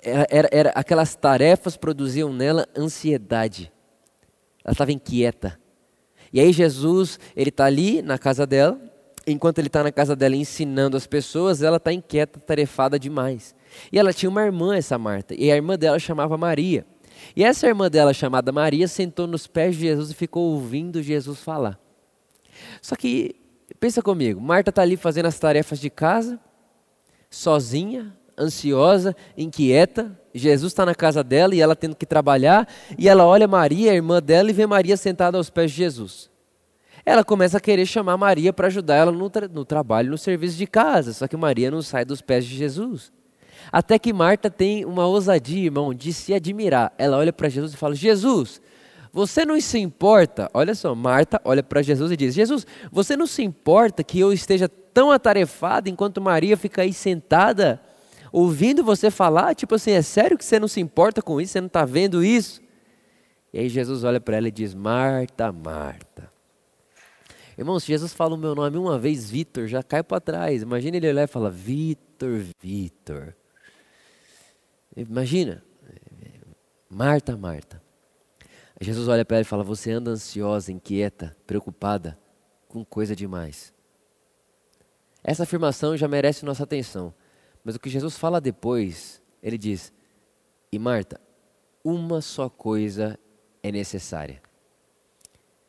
é, 0.01 0.27
era, 0.29 0.49
era, 0.51 0.69
aquelas 0.71 1.15
tarefas 1.15 1.77
produziam 1.77 2.31
nela 2.31 2.67
ansiedade. 2.77 3.71
Ela 4.63 4.73
estava 4.73 4.91
inquieta. 4.91 5.59
E 6.31 6.39
aí 6.39 6.51
Jesus, 6.51 7.19
ele 7.35 7.49
está 7.49 7.65
ali 7.65 8.01
na 8.01 8.17
casa 8.17 8.45
dela, 8.45 8.79
enquanto 9.25 9.59
ele 9.59 9.67
está 9.67 9.83
na 9.83 9.91
casa 9.91 10.15
dela 10.15 10.35
ensinando 10.35 10.97
as 10.97 11.07
pessoas, 11.07 11.61
ela 11.61 11.77
está 11.77 11.91
inquieta, 11.91 12.39
tarefada 12.39 12.99
demais. 12.99 13.55
E 13.91 13.97
ela 13.97 14.13
tinha 14.13 14.29
uma 14.29 14.43
irmã, 14.43 14.75
essa 14.75 14.97
Marta, 14.97 15.33
e 15.35 15.51
a 15.51 15.55
irmã 15.55 15.77
dela 15.77 15.99
chamava 15.99 16.37
Maria. 16.37 16.85
E 17.35 17.43
essa 17.43 17.67
irmã 17.67 17.89
dela, 17.89 18.13
chamada 18.13 18.51
Maria, 18.51 18.87
sentou 18.87 19.27
nos 19.27 19.47
pés 19.47 19.75
de 19.75 19.81
Jesus 19.81 20.11
e 20.11 20.13
ficou 20.13 20.53
ouvindo 20.53 21.01
Jesus 21.01 21.39
falar. 21.39 21.79
Só 22.81 22.95
que 22.95 23.35
Pensa 23.79 24.01
comigo, 24.01 24.41
Marta 24.41 24.69
está 24.69 24.81
ali 24.81 24.97
fazendo 24.97 25.27
as 25.27 25.37
tarefas 25.37 25.79
de 25.79 25.89
casa, 25.89 26.39
sozinha, 27.29 28.13
ansiosa, 28.37 29.15
inquieta. 29.37 30.17
Jesus 30.33 30.71
está 30.71 30.85
na 30.85 30.95
casa 30.95 31.23
dela 31.23 31.55
e 31.55 31.61
ela 31.61 31.75
tendo 31.75 31.95
que 31.95 32.05
trabalhar. 32.05 32.67
E 32.97 33.09
ela 33.09 33.25
olha 33.25 33.47
Maria, 33.47 33.91
a 33.91 33.95
irmã 33.95 34.21
dela, 34.21 34.49
e 34.49 34.53
vê 34.53 34.65
Maria 34.65 34.95
sentada 34.97 35.37
aos 35.37 35.49
pés 35.49 35.71
de 35.71 35.77
Jesus. 35.77 36.29
Ela 37.05 37.23
começa 37.23 37.57
a 37.57 37.61
querer 37.61 37.85
chamar 37.85 38.17
Maria 38.17 38.51
para 38.51 38.67
ajudar 38.67 38.95
ela 38.95 39.11
no, 39.11 39.29
tra 39.29 39.47
no 39.47 39.63
trabalho, 39.63 40.11
no 40.11 40.17
serviço 40.17 40.57
de 40.57 40.67
casa. 40.67 41.13
Só 41.13 41.27
que 41.27 41.37
Maria 41.37 41.71
não 41.71 41.81
sai 41.81 42.03
dos 42.03 42.21
pés 42.21 42.45
de 42.45 42.55
Jesus. 42.55 43.11
Até 43.71 43.97
que 43.97 44.13
Marta 44.13 44.49
tem 44.49 44.85
uma 44.85 45.07
ousadia, 45.07 45.65
irmão, 45.65 45.93
de 45.93 46.13
se 46.13 46.33
admirar. 46.33 46.93
Ela 46.97 47.17
olha 47.17 47.33
para 47.33 47.49
Jesus 47.49 47.73
e 47.73 47.77
fala: 47.77 47.95
Jesus, 47.95 48.61
você 49.17 49.43
não 49.43 49.59
se 49.59 49.79
importa, 49.79 50.47
olha 50.53 50.75
só, 50.75 50.93
Marta 50.93 51.41
olha 51.43 51.63
para 51.63 51.81
Jesus 51.81 52.11
e 52.11 52.15
diz: 52.15 52.35
Jesus, 52.35 52.67
você 52.91 53.17
não 53.17 53.25
se 53.25 53.41
importa 53.41 54.03
que 54.03 54.19
eu 54.19 54.31
esteja 54.31 54.69
tão 54.69 55.09
atarefada 55.09 55.89
enquanto 55.89 56.21
Maria 56.21 56.55
fica 56.55 56.83
aí 56.83 56.93
sentada, 56.93 57.81
ouvindo 58.31 58.83
você 58.83 59.09
falar? 59.09 59.55
Tipo 59.55 59.73
assim, 59.73 59.89
é 59.89 60.03
sério 60.03 60.37
que 60.37 60.45
você 60.45 60.59
não 60.59 60.67
se 60.67 60.79
importa 60.79 61.19
com 61.19 61.41
isso? 61.41 61.53
Você 61.53 61.59
não 61.59 61.65
está 61.65 61.83
vendo 61.83 62.23
isso? 62.23 62.61
E 63.51 63.57
aí 63.57 63.69
Jesus 63.69 64.03
olha 64.03 64.21
para 64.21 64.37
ela 64.37 64.49
e 64.49 64.51
diz: 64.51 64.75
Marta, 64.75 65.51
Marta. 65.51 66.29
Irmãos, 67.57 67.85
se 67.85 67.87
Jesus 67.87 68.13
fala 68.13 68.35
o 68.35 68.37
meu 68.37 68.53
nome 68.53 68.77
uma 68.77 68.99
vez, 68.99 69.31
Vitor, 69.31 69.65
já 69.65 69.81
cai 69.81 70.03
para 70.03 70.21
trás. 70.21 70.61
Imagina 70.61 70.95
ele 70.95 71.09
olhar 71.09 71.23
e 71.23 71.27
falar: 71.27 71.49
Vitor, 71.49 72.43
Vitor. 72.61 73.33
Imagina. 74.95 75.63
Marta, 76.87 77.35
Marta. 77.35 77.86
Jesus 78.79 79.07
olha 79.07 79.25
para 79.25 79.37
ela 79.37 79.41
e 79.41 79.45
fala: 79.45 79.63
Você 79.63 79.91
anda 79.91 80.11
ansiosa, 80.11 80.71
inquieta, 80.71 81.35
preocupada 81.45 82.17
com 82.67 82.85
coisa 82.85 83.15
demais. 83.15 83.73
Essa 85.23 85.43
afirmação 85.43 85.97
já 85.97 86.07
merece 86.07 86.45
nossa 86.45 86.63
atenção. 86.63 87.13
Mas 87.63 87.75
o 87.75 87.79
que 87.79 87.89
Jesus 87.89 88.17
fala 88.17 88.39
depois, 88.39 89.21
ele 89.41 89.57
diz: 89.57 89.91
E 90.71 90.77
Marta, 90.77 91.19
uma 91.83 92.21
só 92.21 92.49
coisa 92.49 93.19
é 93.63 93.71
necessária. 93.71 94.41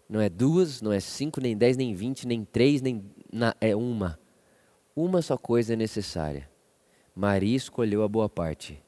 Não 0.08 0.20
é 0.20 0.28
duas, 0.28 0.80
não 0.80 0.92
é 0.92 1.00
cinco, 1.00 1.40
nem 1.40 1.56
dez, 1.56 1.76
nem 1.76 1.94
vinte, 1.94 2.26
nem 2.26 2.44
três, 2.44 2.82
nem. 2.82 3.04
Na, 3.32 3.54
é 3.60 3.74
uma. 3.74 4.18
Uma 4.94 5.22
só 5.22 5.36
coisa 5.36 5.72
é 5.72 5.76
necessária. 5.76 6.48
Maria 7.14 7.56
escolheu 7.56 8.02
a 8.02 8.08
boa 8.08 8.28
parte. 8.28 8.82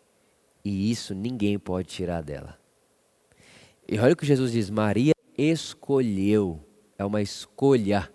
E 0.64 0.90
isso 0.90 1.14
ninguém 1.14 1.58
pode 1.58 1.88
tirar 1.88 2.22
dela. 2.22 2.59
E 3.92 3.98
olha 3.98 4.12
o 4.12 4.16
que 4.16 4.24
Jesus 4.24 4.52
diz: 4.52 4.70
Maria 4.70 5.12
escolheu. 5.36 6.64
É 6.96 7.04
uma 7.04 7.20
escolha. 7.20 8.08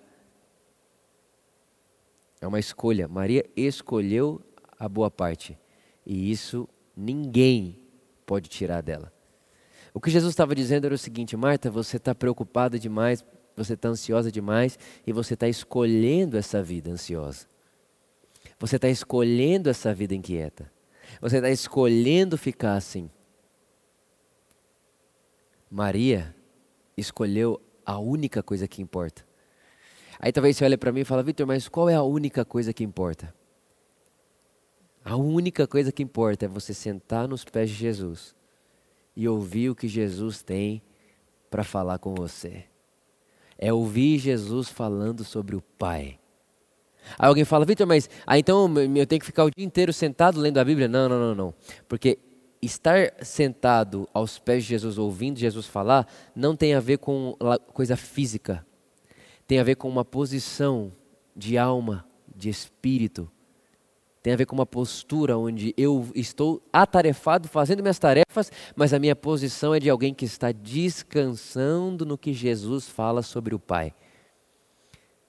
É 2.40 2.48
uma 2.48 2.60
escolha. 2.60 3.10
Maria 3.10 3.46
escolheu 3.58 4.42
a 4.80 4.88
boa 4.88 5.12
parte. 5.12 5.60
E 6.06 6.32
isso 6.32 6.70
ninguém 6.96 7.78
pode 8.26 8.48
tirar 8.48 8.82
dela. 8.82 9.12
O 9.94 10.00
que 10.00 10.10
Jesus 10.10 10.32
estava 10.32 10.56
dizendo 10.56 10.86
era 10.86 10.96
o 10.96 10.98
seguinte: 10.98 11.36
Marta, 11.36 11.70
você 11.70 11.98
está 11.98 12.16
preocupada 12.16 12.80
demais, 12.80 13.26
você 13.54 13.74
está 13.74 13.90
ansiosa 13.90 14.32
demais 14.32 14.80
e 15.06 15.12
você 15.12 15.34
está 15.34 15.50
escolhendo 15.50 16.38
essa 16.38 16.64
vida 16.64 16.90
ansiosa. 16.90 17.48
Você 18.58 18.78
está 18.78 18.88
escolhendo 18.88 19.70
essa 19.70 19.94
vida 19.94 20.16
inquieta. 20.16 20.72
Você 21.20 21.36
está 21.36 21.50
escolhendo 21.50 22.38
ficar 22.38 22.76
assim. 22.76 23.10
Maria 25.70 26.36
escolheu 26.98 27.62
a 27.86 27.98
única 28.00 28.42
coisa 28.42 28.68
que 28.68 28.82
importa. 28.82 29.26
Aí 30.20 30.32
talvez 30.32 30.58
você 30.58 30.66
olhe 30.66 30.78
para 30.78 30.92
mim 30.92 31.02
e 31.02 31.06
fala, 31.06 31.24
Vitor, 31.24 31.46
mas 31.46 31.68
qual 31.68 31.90
é 31.90 31.96
a 31.96 32.04
única 32.04 32.46
coisa 32.46 32.74
que 32.74 32.84
importa? 32.84 33.34
A 35.04 35.16
única 35.16 35.68
coisa 35.68 35.92
que 35.92 36.02
importa 36.02 36.46
é 36.46 36.48
você 36.48 36.74
sentar 36.74 37.28
nos 37.28 37.44
pés 37.44 37.70
de 37.70 37.76
Jesus 37.76 38.36
e 39.16 39.28
ouvir 39.28 39.70
o 39.70 39.76
que 39.76 39.88
Jesus 39.88 40.42
tem 40.42 40.82
para 41.50 41.64
falar 41.64 42.00
com 42.00 42.16
você. 42.16 42.66
É 43.58 43.72
ouvir 43.72 44.18
Jesus 44.18 44.68
falando 44.68 45.24
sobre 45.24 45.56
o 45.56 45.62
Pai. 45.62 46.20
Aí 47.20 47.28
alguém 47.28 47.46
fala, 47.46 47.66
Vitor, 47.66 47.86
mas 47.86 48.10
ah, 48.26 48.40
então 48.40 48.74
eu 48.96 49.06
tenho 49.06 49.20
que 49.20 49.26
ficar 49.26 49.46
o 49.46 49.52
dia 49.52 49.66
inteiro 49.66 49.94
sentado 49.94 50.40
lendo 50.40 50.58
a 50.58 50.64
Bíblia? 50.64 50.88
Não, 50.88 51.08
não, 51.08 51.20
não, 51.20 51.36
não. 51.36 51.54
Porque 51.88 52.18
estar 52.62 53.14
sentado 53.22 54.08
aos 54.14 54.40
pés 54.40 54.64
de 54.64 54.70
Jesus, 54.70 54.98
ouvindo 54.98 55.40
Jesus 55.40 55.66
falar, 55.66 56.08
não 56.36 56.56
tem 56.56 56.74
a 56.74 56.80
ver 56.80 56.98
com 56.98 57.36
coisa 57.74 57.96
física. 57.96 58.66
Tem 59.48 59.60
a 59.60 59.64
ver 59.64 59.76
com 59.76 59.88
uma 59.88 60.04
posição 60.04 60.92
de 61.36 61.58
alma, 61.58 62.06
de 62.36 62.50
espírito. 62.50 63.30
Tem 64.24 64.34
a 64.34 64.36
ver 64.36 64.48
com 64.48 64.56
uma 64.56 64.66
postura 64.66 65.38
onde 65.38 65.72
eu 65.78 66.10
estou 66.16 66.60
atarefado 66.74 67.48
fazendo 67.48 67.84
minhas 67.84 68.00
tarefas, 68.00 68.52
mas 68.76 68.92
a 68.92 68.98
minha 68.98 69.16
posição 69.16 69.76
é 69.76 69.80
de 69.80 69.88
alguém 69.88 70.16
que 70.16 70.26
está 70.26 70.52
descansando 70.52 72.06
no 72.06 72.18
que 72.18 72.34
Jesus 72.34 72.90
fala 72.90 73.22
sobre 73.22 73.54
o 73.54 73.60
Pai. 73.60 73.94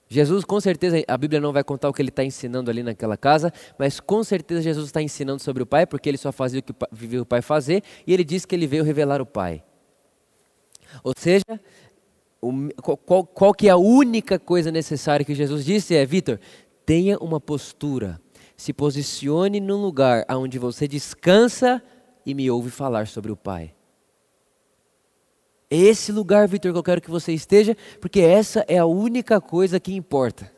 Jesus, 0.09 0.45
com 0.45 0.61
certeza, 0.61 1.03
a 1.09 1.17
Bíblia 1.17 1.41
não 1.41 1.53
vai 1.53 1.65
contar 1.65 1.89
o 1.89 1.93
que 1.93 2.01
ele 2.01 2.11
está 2.11 2.25
ensinando 2.25 2.71
ali 2.71 2.83
naquela 2.83 3.17
casa, 3.17 3.53
mas 3.77 3.99
com 3.99 4.23
certeza 4.23 4.63
Jesus 4.63 4.87
está 4.87 5.03
ensinando 5.03 5.43
sobre 5.43 5.63
o 5.63 5.67
Pai, 5.67 5.85
porque 5.85 6.09
ele 6.09 6.19
só 6.19 6.31
fazia 6.31 6.61
o 6.61 6.63
que 6.63 6.73
vivia 6.93 7.23
o 7.23 7.27
Pai 7.27 7.43
fazer, 7.43 7.83
e 8.07 8.15
ele 8.15 8.23
disse 8.23 8.47
que 8.47 8.55
ele 8.55 8.67
veio 8.67 8.85
revelar 8.85 9.21
o 9.21 9.27
Pai. 9.27 9.65
Ou 11.03 11.13
seja, 11.17 11.61
o, 12.41 12.53
qual, 13.05 13.27
qual 13.27 13.53
que 13.53 13.69
é 13.69 13.73
a 13.73 13.77
única 13.77 14.39
coisa 14.39 14.71
necessária 14.71 15.27
que 15.27 15.35
Jesus 15.35 15.65
disse 15.65 15.97
é, 15.97 16.07
Vitor, 16.07 16.39
tenha 16.85 17.19
uma 17.19 17.41
postura, 17.41 18.21
se 18.57 18.73
posicione 18.73 19.61
num 19.61 19.83
lugar 19.83 20.25
onde 20.31 20.59
você 20.59 20.87
descansa 20.87 21.83
e 22.25 22.33
me 22.33 22.49
ouve 22.49 22.71
falar 22.71 23.09
sobre 23.09 23.33
o 23.33 23.37
Pai. 23.37 23.76
É 25.71 25.77
esse 25.77 26.13
lugar, 26.13 26.47
Vitor, 26.47 26.73
que 26.73 26.79
eu 26.79 26.83
quero 26.83 27.01
que 27.01 27.11
você 27.11 27.33
esteja, 27.33 27.77
porque 28.01 28.21
essa 28.21 28.65
é 28.69 28.79
a 28.79 28.87
única 28.87 29.41
coisa 29.41 29.81
que 29.81 29.95
importa. 29.95 30.51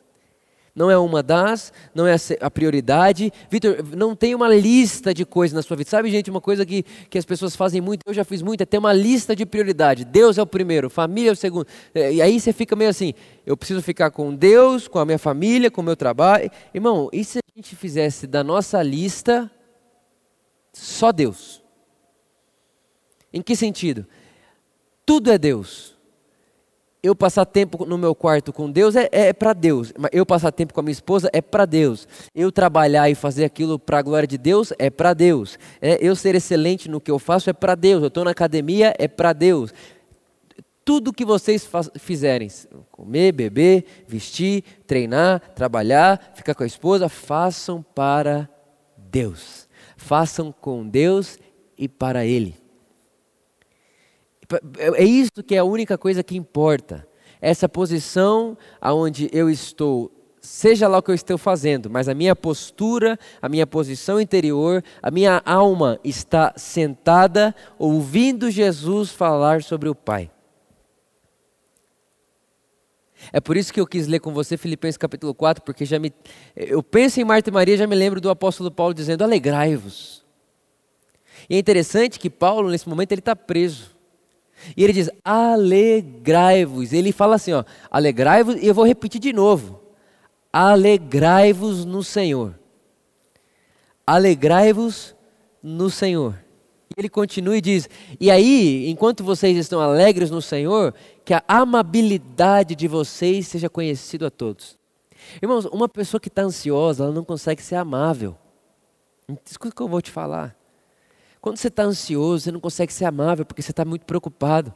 Não 0.75 0.89
é 0.89 0.97
uma 0.97 1.21
das, 1.23 1.73
não 1.93 2.07
é 2.07 2.15
a 2.39 2.49
prioridade. 2.49 3.33
Vitor, 3.49 3.83
não 3.97 4.15
tem 4.15 4.33
uma 4.35 4.47
lista 4.47 5.13
de 5.13 5.25
coisas 5.25 5.53
na 5.53 5.61
sua 5.61 5.75
vida. 5.75 5.89
Sabe, 5.89 6.09
gente, 6.09 6.29
uma 6.29 6.39
coisa 6.39 6.65
que, 6.65 6.83
que 7.09 7.17
as 7.17 7.25
pessoas 7.25 7.55
fazem 7.55 7.81
muito, 7.81 8.03
eu 8.05 8.13
já 8.13 8.23
fiz 8.23 8.41
muito, 8.41 8.61
é 8.61 8.65
ter 8.65 8.77
uma 8.77 8.93
lista 8.93 9.35
de 9.35 9.45
prioridade. 9.45 10.05
Deus 10.05 10.37
é 10.37 10.41
o 10.41 10.47
primeiro, 10.47 10.89
família 10.89 11.31
é 11.31 11.33
o 11.33 11.35
segundo. 11.35 11.67
É, 11.93 12.13
e 12.13 12.21
aí 12.21 12.39
você 12.39 12.53
fica 12.53 12.75
meio 12.75 12.89
assim, 12.89 13.13
eu 13.45 13.57
preciso 13.57 13.81
ficar 13.81 14.11
com 14.11 14.33
Deus, 14.33 14.87
com 14.87 14.99
a 14.99 15.05
minha 15.05 15.19
família, 15.19 15.71
com 15.71 15.81
o 15.81 15.83
meu 15.83 15.97
trabalho. 15.97 16.49
Irmão, 16.73 17.09
e 17.11 17.25
se 17.25 17.39
a 17.39 17.41
gente 17.55 17.75
fizesse 17.75 18.27
da 18.27 18.43
nossa 18.43 18.81
lista 18.81 19.51
só 20.71 21.11
Deus? 21.11 21.61
Em 23.33 23.41
que 23.41 23.55
sentido? 23.55 24.05
Tudo 25.09 25.31
é 25.31 25.39
Deus. 25.39 25.95
Eu 27.01 27.15
passar 27.15 27.43
tempo 27.43 27.83
no 27.83 27.97
meu 27.97 28.13
quarto 28.13 28.53
com 28.53 28.69
Deus 28.69 28.95
é, 28.95 29.09
é 29.11 29.33
para 29.33 29.53
Deus. 29.53 29.91
Eu 30.11 30.23
passar 30.23 30.51
tempo 30.51 30.71
com 30.71 30.81
a 30.81 30.83
minha 30.83 30.91
esposa 30.91 31.27
é 31.33 31.41
para 31.41 31.65
Deus. 31.65 32.07
Eu 32.35 32.51
trabalhar 32.51 33.09
e 33.09 33.15
fazer 33.15 33.43
aquilo 33.43 33.79
para 33.79 33.97
a 33.97 34.01
glória 34.03 34.27
de 34.27 34.37
Deus 34.37 34.71
é 34.77 34.91
para 34.91 35.15
Deus. 35.15 35.57
É, 35.81 35.97
eu 35.99 36.15
ser 36.15 36.35
excelente 36.35 36.87
no 36.87 37.01
que 37.01 37.09
eu 37.09 37.17
faço 37.17 37.49
é 37.49 37.53
para 37.53 37.73
Deus. 37.73 38.03
Eu 38.03 38.09
estou 38.09 38.23
na 38.23 38.29
academia 38.29 38.93
é 38.99 39.07
para 39.07 39.33
Deus. 39.33 39.73
Tudo 40.85 41.11
que 41.11 41.25
vocês 41.25 41.67
fizerem, 41.97 42.47
comer, 42.91 43.31
beber, 43.31 43.85
vestir, 44.07 44.63
treinar, 44.85 45.39
trabalhar, 45.55 46.33
ficar 46.35 46.53
com 46.53 46.61
a 46.61 46.67
esposa, 46.67 47.09
façam 47.09 47.81
para 47.81 48.47
Deus. 48.95 49.67
Façam 49.97 50.51
com 50.51 50.87
Deus 50.87 51.39
e 51.75 51.89
para 51.89 52.27
Ele. 52.27 52.68
É 54.77 55.03
isso 55.03 55.43
que 55.45 55.55
é 55.55 55.59
a 55.59 55.63
única 55.63 55.97
coisa 55.97 56.23
que 56.23 56.35
importa. 56.35 57.07
Essa 57.41 57.69
posição 57.69 58.57
aonde 58.81 59.29
eu 59.31 59.49
estou, 59.49 60.11
seja 60.41 60.87
lá 60.87 60.97
o 60.97 61.03
que 61.03 61.11
eu 61.11 61.15
estou 61.15 61.37
fazendo, 61.37 61.89
mas 61.89 62.09
a 62.09 62.13
minha 62.13 62.35
postura, 62.35 63.17
a 63.41 63.47
minha 63.47 63.67
posição 63.67 64.19
interior, 64.19 64.83
a 65.01 65.11
minha 65.11 65.41
alma 65.45 65.99
está 66.03 66.53
sentada 66.57 67.55
ouvindo 67.77 68.51
Jesus 68.51 69.11
falar 69.11 69.61
sobre 69.61 69.87
o 69.87 69.95
Pai. 69.95 70.29
É 73.31 73.39
por 73.39 73.57
isso 73.57 73.73
que 73.73 73.79
eu 73.79 73.87
quis 73.87 74.07
ler 74.07 74.19
com 74.19 74.33
você 74.33 74.57
Filipenses 74.57 74.97
capítulo 74.97 75.33
4, 75.33 75.63
porque 75.63 75.85
já 75.85 75.99
me, 75.99 76.11
eu 76.55 76.81
penso 76.81 77.19
em 77.19 77.25
Marta 77.25 77.49
e 77.49 77.53
Maria, 77.53 77.77
já 77.77 77.85
me 77.85 77.95
lembro 77.95 78.21
do 78.21 78.29
apóstolo 78.29 78.71
Paulo 78.71 78.93
dizendo: 78.93 79.23
alegrai-vos. 79.23 80.25
E 81.49 81.55
é 81.55 81.59
interessante 81.59 82.19
que 82.19 82.29
Paulo, 82.29 82.69
nesse 82.69 82.87
momento, 82.87 83.11
ele 83.11 83.19
está 83.19 83.35
preso. 83.35 83.98
E 84.75 84.83
ele 84.83 84.93
diz: 84.93 85.09
alegrai-vos. 85.23 86.93
Ele 86.93 87.11
fala 87.11 87.35
assim: 87.35 87.53
ó, 87.53 87.63
alegrai-vos, 87.89 88.55
e 88.55 88.67
eu 88.67 88.73
vou 88.73 88.85
repetir 88.85 89.19
de 89.19 89.33
novo: 89.33 89.79
alegrai-vos 90.51 91.85
no 91.85 92.03
Senhor. 92.03 92.57
Alegrai-vos 94.05 95.15
no 95.61 95.89
Senhor. 95.89 96.35
E 96.89 96.99
ele 96.99 97.09
continua 97.09 97.57
e 97.57 97.61
diz: 97.61 97.89
E 98.19 98.31
aí, 98.31 98.89
enquanto 98.89 99.23
vocês 99.23 99.57
estão 99.57 99.79
alegres 99.79 100.31
no 100.31 100.41
Senhor, 100.41 100.93
que 101.23 101.33
a 101.33 101.43
amabilidade 101.47 102.75
de 102.75 102.87
vocês 102.87 103.47
seja 103.47 103.69
conhecida 103.69 104.27
a 104.27 104.31
todos. 104.31 104.77
Irmãos, 105.41 105.65
uma 105.65 105.87
pessoa 105.87 106.19
que 106.19 106.27
está 106.27 106.41
ansiosa, 106.41 107.03
ela 107.03 107.13
não 107.13 107.23
consegue 107.23 107.61
ser 107.61 107.75
amável. 107.75 108.35
Escuta 109.45 109.73
o 109.73 109.75
que 109.75 109.81
eu 109.81 109.87
vou 109.87 110.01
te 110.01 110.09
falar. 110.09 110.58
Quando 111.41 111.57
você 111.57 111.69
está 111.69 111.83
ansioso, 111.83 112.43
você 112.43 112.51
não 112.51 112.59
consegue 112.59 112.91
ser 112.91 113.05
amável 113.05 113.45
porque 113.45 113.61
você 113.61 113.71
está 113.71 113.85
muito 113.85 114.05
preocupado. 114.05 114.73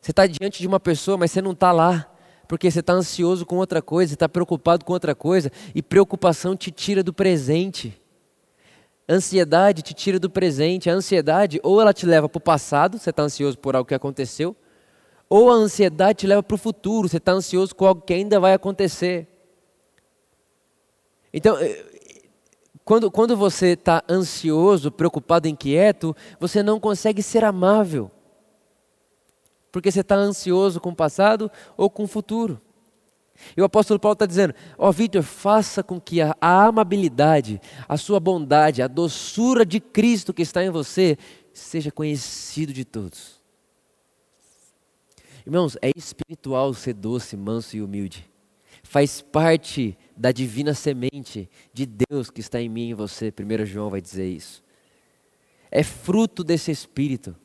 Você 0.00 0.12
está 0.12 0.26
diante 0.26 0.60
de 0.60 0.66
uma 0.66 0.78
pessoa, 0.78 1.16
mas 1.16 1.32
você 1.32 1.42
não 1.42 1.50
está 1.50 1.72
lá, 1.72 2.08
porque 2.46 2.70
você 2.70 2.78
está 2.78 2.92
ansioso 2.92 3.44
com 3.44 3.56
outra 3.56 3.82
coisa, 3.82 4.14
está 4.14 4.28
preocupado 4.28 4.84
com 4.84 4.92
outra 4.92 5.14
coisa, 5.14 5.50
e 5.74 5.82
preocupação 5.82 6.56
te 6.56 6.70
tira 6.70 7.02
do 7.02 7.12
presente. 7.12 8.00
Ansiedade 9.08 9.82
te 9.82 9.94
tira 9.94 10.18
do 10.20 10.30
presente. 10.30 10.88
A 10.88 10.92
ansiedade, 10.92 11.60
ou 11.62 11.80
ela 11.80 11.92
te 11.92 12.06
leva 12.06 12.28
para 12.28 12.38
o 12.38 12.40
passado, 12.40 12.98
você 12.98 13.10
está 13.10 13.24
ansioso 13.24 13.58
por 13.58 13.74
algo 13.74 13.88
que 13.88 13.94
aconteceu, 13.94 14.54
ou 15.28 15.50
a 15.50 15.54
ansiedade 15.54 16.20
te 16.20 16.26
leva 16.26 16.42
para 16.42 16.54
o 16.54 16.58
futuro, 16.58 17.08
você 17.08 17.16
está 17.16 17.32
ansioso 17.32 17.74
com 17.74 17.84
algo 17.84 18.02
que 18.02 18.14
ainda 18.14 18.38
vai 18.38 18.54
acontecer. 18.54 19.26
Então, 21.32 21.56
quando, 22.86 23.10
quando 23.10 23.36
você 23.36 23.72
está 23.72 24.00
ansioso, 24.08 24.92
preocupado, 24.92 25.48
inquieto, 25.48 26.14
você 26.38 26.62
não 26.62 26.78
consegue 26.78 27.20
ser 27.20 27.42
amável. 27.42 28.08
Porque 29.72 29.90
você 29.90 30.02
está 30.02 30.14
ansioso 30.14 30.80
com 30.80 30.90
o 30.90 30.94
passado 30.94 31.50
ou 31.76 31.90
com 31.90 32.04
o 32.04 32.06
futuro. 32.06 32.62
E 33.56 33.60
o 33.60 33.64
apóstolo 33.64 33.98
Paulo 33.98 34.12
está 34.12 34.24
dizendo: 34.24 34.54
Ó 34.78 34.88
oh, 34.88 34.92
Vitor, 34.92 35.24
faça 35.24 35.82
com 35.82 36.00
que 36.00 36.22
a, 36.22 36.36
a 36.40 36.66
amabilidade, 36.66 37.60
a 37.88 37.96
sua 37.96 38.20
bondade, 38.20 38.80
a 38.80 38.86
doçura 38.86 39.66
de 39.66 39.80
Cristo 39.80 40.32
que 40.32 40.42
está 40.42 40.64
em 40.64 40.70
você 40.70 41.18
seja 41.52 41.90
conhecido 41.90 42.72
de 42.72 42.84
todos. 42.84 43.42
Irmãos, 45.44 45.76
é 45.82 45.90
espiritual 45.96 46.72
ser 46.72 46.94
doce, 46.94 47.36
manso 47.36 47.76
e 47.76 47.82
humilde. 47.82 48.30
Faz 48.84 49.20
parte 49.20 49.98
da 50.16 50.32
divina 50.32 50.72
semente 50.72 51.48
de 51.72 51.86
Deus 51.86 52.30
que 52.30 52.40
está 52.40 52.60
em 52.60 52.68
mim 52.68 52.88
e 52.88 52.90
em 52.90 52.94
você. 52.94 53.32
1 53.32 53.66
João 53.66 53.90
vai 53.90 54.00
dizer 54.00 54.26
isso. 54.26 54.64
é 55.70 55.82
fruto 55.82 56.42
desse 56.42 56.70
espírito. 56.70 57.36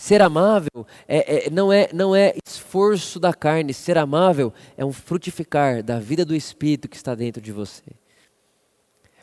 Ser 0.00 0.22
amável 0.22 0.86
é, 1.06 1.46
é, 1.46 1.50
não, 1.50 1.70
é, 1.70 1.90
não 1.92 2.16
é 2.16 2.32
esforço 2.46 3.20
da 3.20 3.34
carne, 3.34 3.74
ser 3.74 3.98
amável 3.98 4.50
é 4.74 4.82
um 4.82 4.94
frutificar 4.94 5.82
da 5.82 5.98
vida 5.98 6.24
do 6.24 6.34
espírito 6.34 6.88
que 6.88 6.96
está 6.96 7.14
dentro 7.14 7.42
de 7.42 7.52
você. 7.52 7.82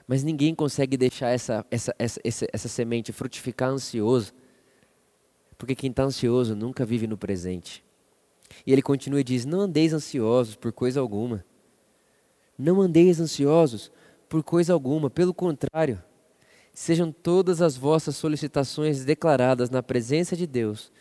Mas 0.06 0.24
ninguém 0.24 0.54
consegue 0.54 0.96
deixar 0.96 1.30
essa, 1.30 1.66
essa, 1.72 1.96
essa, 1.98 2.22
essa, 2.24 2.48
essa 2.54 2.68
semente 2.68 3.12
frutificar 3.12 3.70
ansioso, 3.70 4.34
porque 5.58 5.74
quem 5.74 5.90
está 5.90 6.04
ansioso 6.04 6.56
nunca 6.56 6.86
vive 6.86 7.08
no 7.08 7.18
presente. 7.18 7.84
E 8.66 8.72
ele 8.72 8.84
continua 8.84 9.20
e 9.20 9.24
diz: 9.24 9.46
Não 9.46 9.62
andeis 9.62 9.94
ansiosos 9.94 10.56
por 10.56 10.72
coisa 10.72 11.00
alguma. 11.00 11.44
Não 12.58 12.82
andeis 12.82 13.20
ansiosos 13.20 13.92
por 14.28 14.44
coisa 14.44 14.74
alguma, 14.74 15.10
pelo 15.10 15.34
contrário, 15.34 16.02
sejam 16.74 17.12
todas 17.12 17.62
as 17.62 17.78
vossas 17.78 18.16
solicitações 18.16 19.06
declaradas 19.06 19.70
na 19.70 19.82
presença 19.82 20.36
de 20.36 20.46
Deus, 20.46 20.92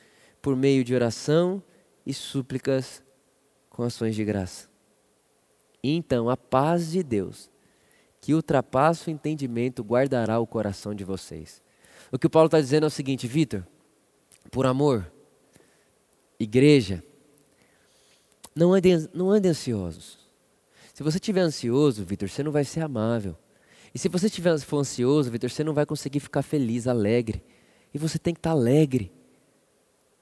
por 0.41 0.55
meio 0.55 0.85
de 0.85 0.95
oração 0.95 1.63
e 2.05 2.15
súplicas 2.15 3.03
com 3.69 3.83
ações 3.83 4.15
de 4.15 4.25
graça. 4.25 4.69
E 5.83 5.95
então 5.95 6.31
a 6.31 6.37
paz 6.37 6.91
de 6.93 7.03
Deus, 7.03 7.51
que 8.21 8.35
ultrapassa 8.35 9.11
o 9.11 9.13
entendimento, 9.13 9.83
guardará 9.83 10.39
o 10.39 10.47
coração 10.47 10.95
de 10.95 11.05
vocês. 11.05 11.63
O 12.11 12.19
que 12.19 12.27
o 12.27 12.31
Paulo 12.31 12.47
está 12.47 12.61
dizendo 12.61 12.85
é 12.85 12.87
o 12.87 12.91
seguinte, 12.91 13.27
Vitor, 13.27 13.67
por 14.51 14.67
amor, 14.67 15.11
igreja, 16.39 17.03
não 18.55 18.73
andem, 18.73 19.09
não 19.13 19.31
andem 19.31 19.51
ansiosos. 19.51 20.25
Se 20.97 21.03
você 21.03 21.19
estiver 21.19 21.43
ansioso, 21.43 22.03
Vitor, 22.07 22.26
você 22.26 22.43
não 22.43 22.50
vai 22.50 22.65
ser 22.65 22.81
amável. 22.81 23.37
E 23.95 23.99
se 23.99 24.09
você 24.09 24.29
estiver, 24.29 24.59
for 24.61 24.79
ansioso, 24.79 25.31
Vitor, 25.31 25.50
você 25.50 25.62
não 25.62 25.75
vai 25.75 25.85
conseguir 25.85 26.21
ficar 26.21 26.41
feliz, 26.41 26.87
alegre. 26.87 27.45
E 27.93 27.99
você 27.99 28.19
tem 28.19 28.33
que 28.33 28.38
estar 28.38 28.53
alegre. 28.53 29.12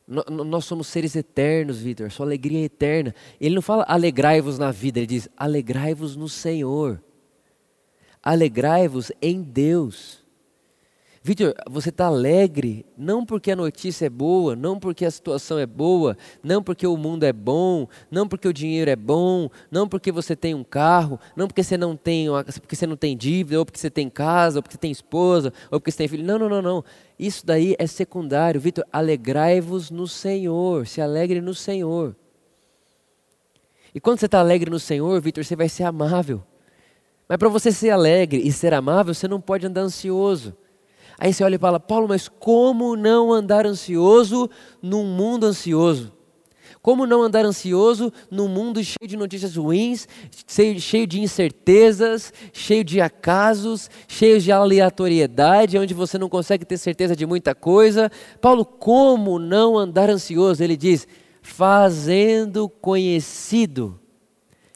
Nós 0.05 0.65
somos 0.65 0.89
seres 0.89 1.15
eternos, 1.15 1.79
Vitor, 1.79 2.11
sua 2.11 2.27
alegria 2.27 2.59
é 2.59 2.65
eterna. 2.65 3.15
Ele 3.41 3.55
não 3.55 3.63
fala 3.63 3.85
alegrai-vos 3.87 4.59
na 4.59 4.73
vida, 4.73 4.99
ele 4.99 5.07
diz 5.07 5.29
alegrai-vos 5.37 6.17
no 6.17 6.29
Senhor. 6.29 7.01
Alegrai-vos 8.21 9.13
em 9.23 9.43
Deus. 9.43 10.24
Vitor, 11.27 11.55
você 11.71 11.89
está 11.89 12.05
alegre 12.05 12.85
não 12.99 13.25
porque 13.25 13.51
a 13.51 13.57
notícia 13.57 14.05
é 14.05 14.11
boa, 14.11 14.55
não 14.55 14.79
porque 14.79 15.07
a 15.07 15.11
situação 15.11 15.59
é 15.59 15.65
boa, 15.65 16.19
não 16.43 16.63
porque 16.63 16.87
o 16.87 16.99
mundo 16.99 17.25
é 17.25 17.33
bom, 17.33 17.89
não 18.11 18.29
porque 18.29 18.47
o 18.47 18.53
dinheiro 18.53 18.91
é 18.91 18.95
bom, 18.95 19.49
não 19.71 19.89
porque 19.89 20.13
você 20.13 20.37
tem 20.37 20.55
um 20.55 20.63
carro, 20.63 21.19
não 21.35 21.49
porque 21.49 21.63
você 21.63 21.79
não 21.79 21.97
tem, 21.97 22.27
porque 22.61 22.77
você 22.77 22.87
não 22.87 22.95
tem 22.95 23.17
dívida, 23.17 23.59
ou 23.59 23.65
porque 23.65 23.81
você 23.81 23.89
tem 23.89 24.11
casa, 24.11 24.59
ou 24.59 24.63
porque 24.63 24.75
você 24.75 24.81
tem 24.81 24.91
esposa, 24.91 25.51
ou 25.71 25.81
porque 25.81 25.91
você 25.91 25.97
tem 25.97 26.09
filho. 26.09 26.27
Não, 26.27 26.39
não, 26.39 26.47
não, 26.47 26.61
não. 26.61 26.85
Isso 27.19 27.47
daí 27.47 27.75
é 27.79 27.87
secundário. 27.87 28.61
Vitor, 28.61 28.85
alegrai-vos 28.93 29.91
no 29.91 30.07
Senhor, 30.07 30.87
se 30.87 31.01
alegre 31.01 31.41
no 31.41 31.55
Senhor. 31.55 32.15
E 33.95 33.99
quando 33.99 34.21
você 34.21 34.27
está 34.27 34.41
alegre 34.41 34.71
no 34.71 34.79
Senhor, 34.79 35.19
Vitor, 35.23 35.43
você 35.43 35.57
vai 35.57 35.71
ser 35.71 35.85
amável. 35.85 36.45
Mas 37.27 37.39
para 37.39 37.49
você 37.49 37.73
ser 37.73 37.89
alegre 37.89 38.47
e 38.47 38.53
ser 38.53 38.75
amável, 38.75 39.15
você 39.15 39.27
não 39.27 39.41
pode 39.41 39.67
andar 39.67 39.81
ansioso. 39.81 40.55
Aí 41.19 41.33
você 41.33 41.45
olha 41.45 41.57
e 41.57 41.59
fala, 41.59 41.79
Paulo, 41.79 42.09
mas 42.09 42.29
como 42.29 42.97
não 42.97 43.33
andar 43.33 43.67
ansioso 43.67 44.51
num 44.83 45.05
mundo 45.05 45.47
ansioso? 45.47 46.13
Como 46.83 47.07
não 47.07 47.23
andar 47.23 47.47
ansioso 47.47 48.13
num 48.31 48.47
mundo 48.47 48.85
cheio 48.85 49.09
de 49.09 49.17
notícias 49.17 49.57
ruins, 49.57 50.07
cheio 50.79 51.07
de 51.07 51.19
incertezas, 51.19 52.31
cheio 52.53 52.85
de 52.85 53.01
acasos, 53.01 53.89
cheio 54.07 54.39
de 54.39 54.53
aleatoriedade, 54.53 55.79
onde 55.79 55.95
você 55.95 56.19
não 56.19 56.29
consegue 56.29 56.67
ter 56.67 56.77
certeza 56.77 57.17
de 57.17 57.25
muita 57.25 57.55
coisa? 57.55 58.11
Paulo, 58.39 58.67
como 58.67 59.39
não 59.39 59.79
andar 59.79 60.11
ansioso? 60.11 60.63
Ele 60.63 60.77
diz: 60.77 61.09
fazendo 61.41 62.69
conhecido 62.69 63.99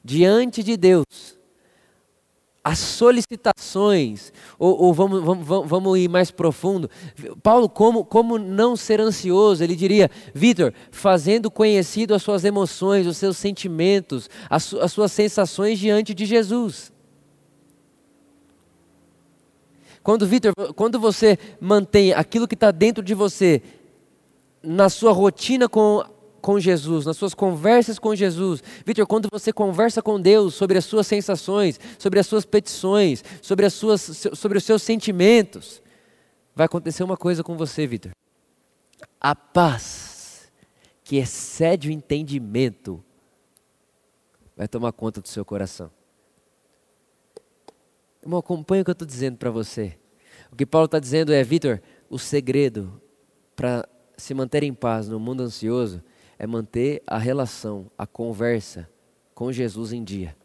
diante 0.03 0.63
de 0.63 0.75
Deus 0.77 1.38
as 2.69 2.77
solicitações, 2.77 4.31
ou, 4.59 4.79
ou 4.79 4.93
vamos, 4.93 5.23
vamos, 5.23 5.67
vamos, 5.67 5.97
ir 5.97 6.07
mais 6.07 6.29
profundo. 6.29 6.87
Paulo, 7.41 7.67
como, 7.67 8.05
como 8.05 8.37
não 8.37 8.75
ser 8.75 9.01
ansioso? 9.01 9.63
Ele 9.63 9.75
diria, 9.75 10.07
Vitor, 10.35 10.71
fazendo 10.91 11.49
conhecido 11.49 12.13
as 12.13 12.21
suas 12.21 12.45
emoções, 12.45 13.07
os 13.07 13.17
seus 13.17 13.37
sentimentos, 13.37 14.29
as, 14.47 14.71
as 14.75 14.91
suas 14.91 15.11
sensações 15.11 15.79
diante 15.79 16.13
de 16.13 16.27
Jesus. 16.27 16.93
Quando, 20.03 20.27
Vitor, 20.27 20.53
quando 20.75 20.99
você 20.99 21.39
mantém 21.59 22.13
aquilo 22.13 22.47
que 22.47 22.53
está 22.53 22.69
dentro 22.69 23.03
de 23.03 23.15
você 23.15 23.63
na 24.61 24.89
sua 24.89 25.11
rotina 25.11 25.67
com 25.67 26.03
com 26.39 26.59
Jesus, 26.59 27.05
nas 27.05 27.17
suas 27.17 27.33
conversas 27.33 27.99
com 27.99 28.15
Jesus. 28.15 28.63
Vitor, 28.85 29.05
quando 29.05 29.29
você 29.31 29.53
conversa 29.53 30.01
com 30.01 30.19
Deus 30.19 30.55
sobre 30.55 30.77
as 30.77 30.85
suas 30.85 31.05
sensações, 31.07 31.79
sobre 31.97 32.19
as 32.19 32.27
suas 32.27 32.45
petições, 32.45 33.23
sobre, 33.41 33.65
as 33.65 33.73
suas, 33.73 34.27
sobre 34.33 34.57
os 34.57 34.63
seus 34.63 34.81
sentimentos, 34.81 35.81
vai 36.55 36.65
acontecer 36.65 37.03
uma 37.03 37.17
coisa 37.17 37.43
com 37.43 37.55
você, 37.55 37.85
Vitor. 37.85 38.11
A 39.19 39.35
paz 39.35 40.51
que 41.03 41.17
excede 41.17 41.89
o 41.89 41.91
entendimento 41.91 43.03
vai 44.55 44.67
tomar 44.67 44.91
conta 44.91 45.21
do 45.21 45.27
seu 45.27 45.45
coração. 45.45 45.89
Irmão, 48.21 48.39
acompanha 48.39 48.81
o 48.81 48.85
que 48.85 48.91
eu 48.91 48.93
estou 48.93 49.07
dizendo 49.07 49.37
para 49.37 49.49
você. 49.49 49.97
O 50.51 50.55
que 50.55 50.65
Paulo 50.65 50.85
está 50.85 50.99
dizendo 50.99 51.31
é, 51.31 51.43
Vitor, 51.43 51.81
o 52.09 52.19
segredo 52.19 53.01
para 53.55 53.87
se 54.17 54.33
manter 54.33 54.63
em 54.63 54.73
paz 54.73 55.07
no 55.07 55.19
mundo 55.19 55.43
ansioso 55.43 56.03
é 56.39 56.47
manter 56.47 57.03
a 57.05 57.17
relação, 57.17 57.91
a 57.97 58.07
conversa 58.07 58.89
com 59.35 59.51
Jesus 59.51 59.91
em 59.91 60.01
dia. 60.01 60.35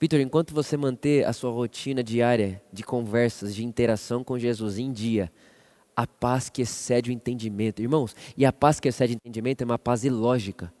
Vitor, 0.00 0.18
enquanto 0.18 0.52
você 0.52 0.76
manter 0.76 1.24
a 1.24 1.32
sua 1.32 1.52
rotina 1.52 2.02
diária 2.02 2.60
de 2.72 2.82
conversas, 2.82 3.54
de 3.54 3.64
interação 3.64 4.24
com 4.24 4.36
Jesus 4.36 4.76
em 4.76 4.92
dia, 4.92 5.32
a 5.94 6.06
paz 6.06 6.50
que 6.50 6.62
excede 6.62 7.10
o 7.10 7.12
entendimento. 7.12 7.80
Irmãos, 7.80 8.14
e 8.36 8.44
a 8.44 8.52
paz 8.52 8.80
que 8.80 8.88
excede 8.88 9.14
o 9.14 9.16
entendimento 9.16 9.62
é 9.62 9.64
uma 9.64 9.78
paz 9.78 10.04
ilógica. 10.04 10.72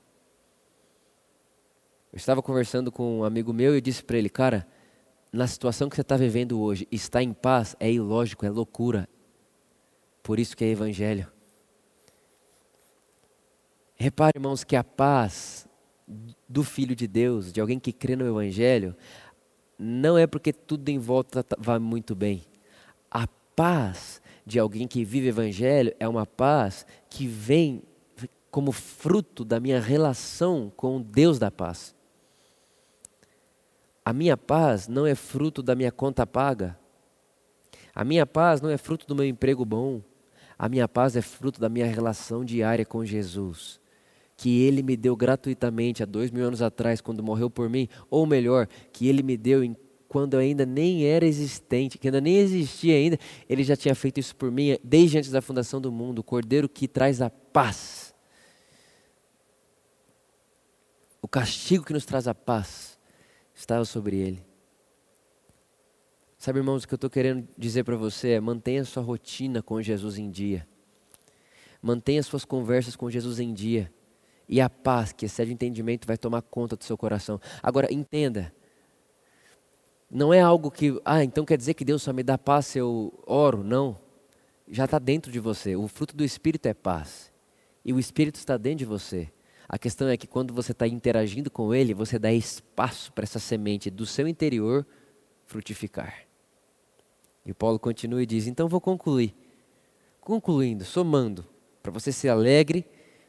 Eu 2.12 2.16
estava 2.16 2.42
conversando 2.42 2.90
com 2.90 3.20
um 3.20 3.24
amigo 3.24 3.52
meu 3.52 3.72
e 3.72 3.76
eu 3.78 3.80
disse 3.80 4.02
para 4.02 4.18
ele, 4.18 4.28
cara, 4.28 4.66
na 5.32 5.46
situação 5.46 5.88
que 5.88 5.94
você 5.94 6.02
está 6.02 6.16
vivendo 6.16 6.60
hoje, 6.60 6.88
estar 6.90 7.22
em 7.22 7.32
paz 7.32 7.76
é 7.78 7.90
ilógico, 7.90 8.44
é 8.44 8.50
loucura. 8.50 9.08
Por 10.22 10.40
isso 10.40 10.56
que 10.56 10.64
é 10.64 10.68
evangelho. 10.68 11.35
Repare, 13.98 14.34
irmãos, 14.36 14.62
que 14.62 14.76
a 14.76 14.84
paz 14.84 15.66
do 16.46 16.62
Filho 16.62 16.94
de 16.94 17.06
Deus, 17.06 17.50
de 17.50 17.62
alguém 17.62 17.80
que 17.80 17.94
crê 17.94 18.14
no 18.14 18.26
Evangelho, 18.26 18.94
não 19.78 20.18
é 20.18 20.26
porque 20.26 20.52
tudo 20.52 20.90
em 20.90 20.98
volta 20.98 21.42
tá, 21.42 21.56
vai 21.58 21.78
muito 21.78 22.14
bem. 22.14 22.42
A 23.10 23.26
paz 23.56 24.20
de 24.44 24.58
alguém 24.58 24.86
que 24.86 25.02
vive 25.02 25.28
o 25.28 25.30
Evangelho 25.30 25.94
é 25.98 26.06
uma 26.06 26.26
paz 26.26 26.86
que 27.08 27.26
vem 27.26 27.82
como 28.50 28.70
fruto 28.70 29.46
da 29.46 29.58
minha 29.58 29.80
relação 29.80 30.70
com 30.76 30.98
o 30.98 31.02
Deus 31.02 31.38
da 31.38 31.50
paz. 31.50 31.94
A 34.04 34.12
minha 34.12 34.36
paz 34.36 34.88
não 34.88 35.06
é 35.06 35.14
fruto 35.14 35.62
da 35.62 35.74
minha 35.74 35.90
conta 35.90 36.26
paga. 36.26 36.78
A 37.94 38.04
minha 38.04 38.26
paz 38.26 38.60
não 38.60 38.68
é 38.68 38.76
fruto 38.76 39.06
do 39.06 39.16
meu 39.16 39.24
emprego 39.24 39.64
bom. 39.64 40.02
A 40.58 40.68
minha 40.68 40.86
paz 40.86 41.16
é 41.16 41.22
fruto 41.22 41.58
da 41.58 41.70
minha 41.70 41.86
relação 41.86 42.44
diária 42.44 42.84
com 42.84 43.02
Jesus 43.02 43.80
que 44.36 44.60
Ele 44.62 44.82
me 44.82 44.96
deu 44.96 45.16
gratuitamente 45.16 46.02
há 46.02 46.06
dois 46.06 46.30
mil 46.30 46.46
anos 46.46 46.60
atrás, 46.60 47.00
quando 47.00 47.22
morreu 47.22 47.48
por 47.48 47.70
mim, 47.70 47.88
ou 48.10 48.26
melhor, 48.26 48.68
que 48.92 49.08
Ele 49.08 49.22
me 49.22 49.36
deu 49.36 49.64
em, 49.64 49.74
quando 50.08 50.34
eu 50.34 50.40
ainda 50.40 50.66
nem 50.66 51.06
era 51.06 51.24
existente, 51.24 51.96
que 51.96 52.06
ainda 52.06 52.20
nem 52.20 52.36
existia 52.36 52.94
ainda, 52.94 53.18
Ele 53.48 53.64
já 53.64 53.74
tinha 53.74 53.94
feito 53.94 54.20
isso 54.20 54.36
por 54.36 54.50
mim 54.50 54.76
desde 54.84 55.18
antes 55.18 55.30
da 55.30 55.40
fundação 55.40 55.80
do 55.80 55.90
mundo, 55.90 56.18
o 56.18 56.22
Cordeiro 56.22 56.68
que 56.68 56.86
traz 56.86 57.22
a 57.22 57.30
paz. 57.30 58.14
O 61.22 61.26
castigo 61.26 61.84
que 61.84 61.92
nos 61.92 62.04
traz 62.04 62.28
a 62.28 62.34
paz 62.34 62.98
estava 63.54 63.84
sobre 63.84 64.16
Ele. 64.16 64.44
Sabe, 66.38 66.58
irmãos, 66.58 66.84
o 66.84 66.88
que 66.88 66.92
eu 66.92 66.96
estou 66.96 67.10
querendo 67.10 67.48
dizer 67.56 67.82
para 67.82 67.96
você 67.96 68.32
é 68.32 68.40
mantenha 68.40 68.84
sua 68.84 69.02
rotina 69.02 69.62
com 69.62 69.80
Jesus 69.80 70.18
em 70.18 70.30
dia. 70.30 70.68
Mantenha 71.82 72.22
suas 72.22 72.44
conversas 72.44 72.94
com 72.94 73.10
Jesus 73.10 73.40
em 73.40 73.52
dia 73.54 73.90
e 74.48 74.60
a 74.60 74.70
paz 74.70 75.12
que 75.12 75.26
excede 75.26 75.50
o 75.50 75.54
entendimento 75.54 76.06
vai 76.06 76.16
tomar 76.16 76.42
conta 76.42 76.76
do 76.76 76.84
seu 76.84 76.96
coração. 76.96 77.40
Agora, 77.62 77.92
entenda. 77.92 78.52
Não 80.10 80.32
é 80.32 80.40
algo 80.40 80.70
que, 80.70 81.00
ah, 81.04 81.24
então 81.24 81.44
quer 81.44 81.58
dizer 81.58 81.74
que 81.74 81.84
Deus 81.84 82.02
só 82.02 82.12
me 82.12 82.22
dá 82.22 82.38
paz 82.38 82.66
se 82.66 82.78
eu 82.78 83.12
oro. 83.26 83.64
Não. 83.64 83.98
Já 84.68 84.84
está 84.84 84.98
dentro 84.98 85.32
de 85.32 85.40
você. 85.40 85.74
O 85.74 85.88
fruto 85.88 86.16
do 86.16 86.24
Espírito 86.24 86.66
é 86.66 86.74
paz. 86.74 87.32
E 87.84 87.92
o 87.92 87.98
Espírito 87.98 88.36
está 88.36 88.56
dentro 88.56 88.78
de 88.78 88.84
você. 88.84 89.30
A 89.68 89.78
questão 89.78 90.08
é 90.08 90.16
que 90.16 90.28
quando 90.28 90.54
você 90.54 90.70
está 90.70 90.86
interagindo 90.86 91.50
com 91.50 91.74
Ele, 91.74 91.92
você 91.92 92.18
dá 92.18 92.32
espaço 92.32 93.12
para 93.12 93.24
essa 93.24 93.40
semente 93.40 93.90
do 93.90 94.06
seu 94.06 94.28
interior 94.28 94.86
frutificar. 95.44 96.26
E 97.44 97.52
Paulo 97.52 97.78
continua 97.78 98.22
e 98.22 98.26
diz: 98.26 98.46
Então 98.46 98.68
vou 98.68 98.80
concluir. 98.80 99.34
Concluindo, 100.20 100.84
somando, 100.84 101.46
para 101.82 101.92
você 101.92 102.10
ser 102.10 102.28
alegre, 102.28 102.84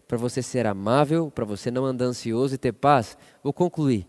para 0.07 0.17
você 0.17 0.41
ser 0.41 0.65
amável, 0.65 1.29
para 1.29 1.43
você 1.43 1.69
não 1.69 1.85
andar 1.85 2.05
ansioso 2.05 2.55
e 2.55 2.57
ter 2.57 2.71
paz, 2.71 3.17
vou 3.43 3.51
concluir. 3.51 4.07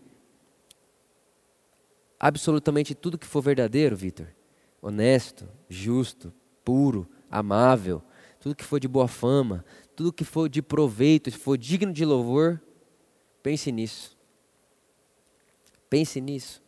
Absolutamente 2.17 2.95
tudo 2.95 3.17
que 3.17 3.27
for 3.27 3.41
verdadeiro, 3.41 3.95
Vitor, 3.95 4.27
honesto, 4.81 5.47
justo, 5.67 6.33
puro, 6.63 7.07
amável, 7.29 8.01
tudo 8.39 8.55
que 8.55 8.63
for 8.63 8.79
de 8.79 8.87
boa 8.87 9.07
fama, 9.07 9.65
tudo 9.95 10.13
que 10.13 10.23
for 10.23 10.47
de 10.47 10.61
proveito, 10.61 11.29
se 11.29 11.37
for 11.37 11.57
digno 11.57 11.91
de 11.91 12.05
louvor, 12.05 12.61
pense 13.43 13.71
nisso. 13.71 14.17
Pense 15.89 16.21
nisso. 16.21 16.61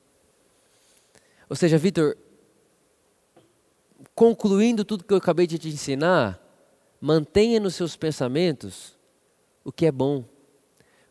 Ou 1.50 1.56
seja, 1.56 1.78
Vitor, 1.78 2.17
concluindo 4.15 4.84
tudo 4.84 5.04
que 5.04 5.13
eu 5.13 5.17
acabei 5.17 5.48
de 5.48 5.58
te 5.58 5.70
ensinar, 5.70 6.41
mantenha 7.00 7.60
nos 7.60 7.76
seus 7.76 7.96
pensamentos 7.96 9.00
o 9.63 9.71
que 9.71 9.86
é 9.86 9.91
bom, 9.91 10.26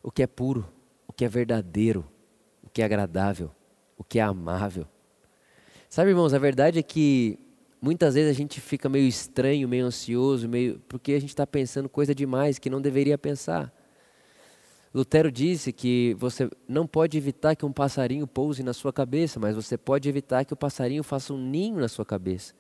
o 0.03 0.11
que 0.11 0.23
é 0.23 0.27
puro, 0.27 0.67
o 1.07 1.13
que 1.13 1.25
é 1.25 1.29
verdadeiro, 1.29 2.07
o 2.63 2.69
que 2.69 2.83
é 2.83 2.85
agradável, 2.85 3.51
o 3.97 4.05
que 4.05 4.19
é 4.19 4.23
amável. 4.23 4.87
Sabe, 5.89 6.11
irmãos, 6.11 6.33
a 6.33 6.39
verdade 6.39 6.79
é 6.79 6.83
que 6.83 7.39
muitas 7.81 8.15
vezes 8.15 8.31
a 8.31 8.35
gente 8.35 8.61
fica 8.61 8.89
meio 8.89 9.07
estranho, 9.07 9.69
meio 9.69 9.87
ansioso, 9.87 10.49
meio 10.49 10.81
porque 10.89 11.13
a 11.13 11.21
gente 11.21 11.31
está 11.31 11.47
pensando 11.47 11.89
coisa 11.89 12.15
demais 12.15 12.59
que 12.59 12.71
não 12.71 12.81
deveria 12.81 13.19
pensar. 13.19 13.73
Lutero 14.93 15.31
disse 15.31 15.73
que 15.73 16.17
você 16.19 16.51
não 16.69 16.87
pode 16.87 17.17
evitar 17.17 17.55
que 17.55 17.65
um 17.65 17.73
passarinho 17.73 18.27
pouse 18.27 18.63
na 18.63 18.73
sua 18.73 18.93
cabeça, 18.93 19.39
mas 19.39 19.55
você 19.55 19.79
pode 19.79 20.09
evitar 20.09 20.45
que 20.45 20.53
o 20.53 20.57
passarinho 20.57 21.05
faça 21.05 21.33
um 21.33 21.39
ninho 21.39 21.77
na 21.77 21.89
sua 21.89 22.05
cabeça. 22.05 22.55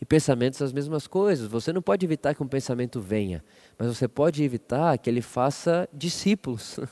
E 0.00 0.04
pensamentos 0.04 0.60
as 0.60 0.72
mesmas 0.72 1.06
coisas. 1.06 1.48
Você 1.48 1.72
não 1.72 1.80
pode 1.80 2.04
evitar 2.04 2.34
que 2.34 2.42
um 2.42 2.48
pensamento 2.48 3.00
venha, 3.00 3.42
mas 3.78 3.88
você 3.88 4.06
pode 4.06 4.42
evitar 4.42 4.98
que 4.98 5.08
ele 5.08 5.22
faça 5.22 5.88
discípulos. 5.92 6.78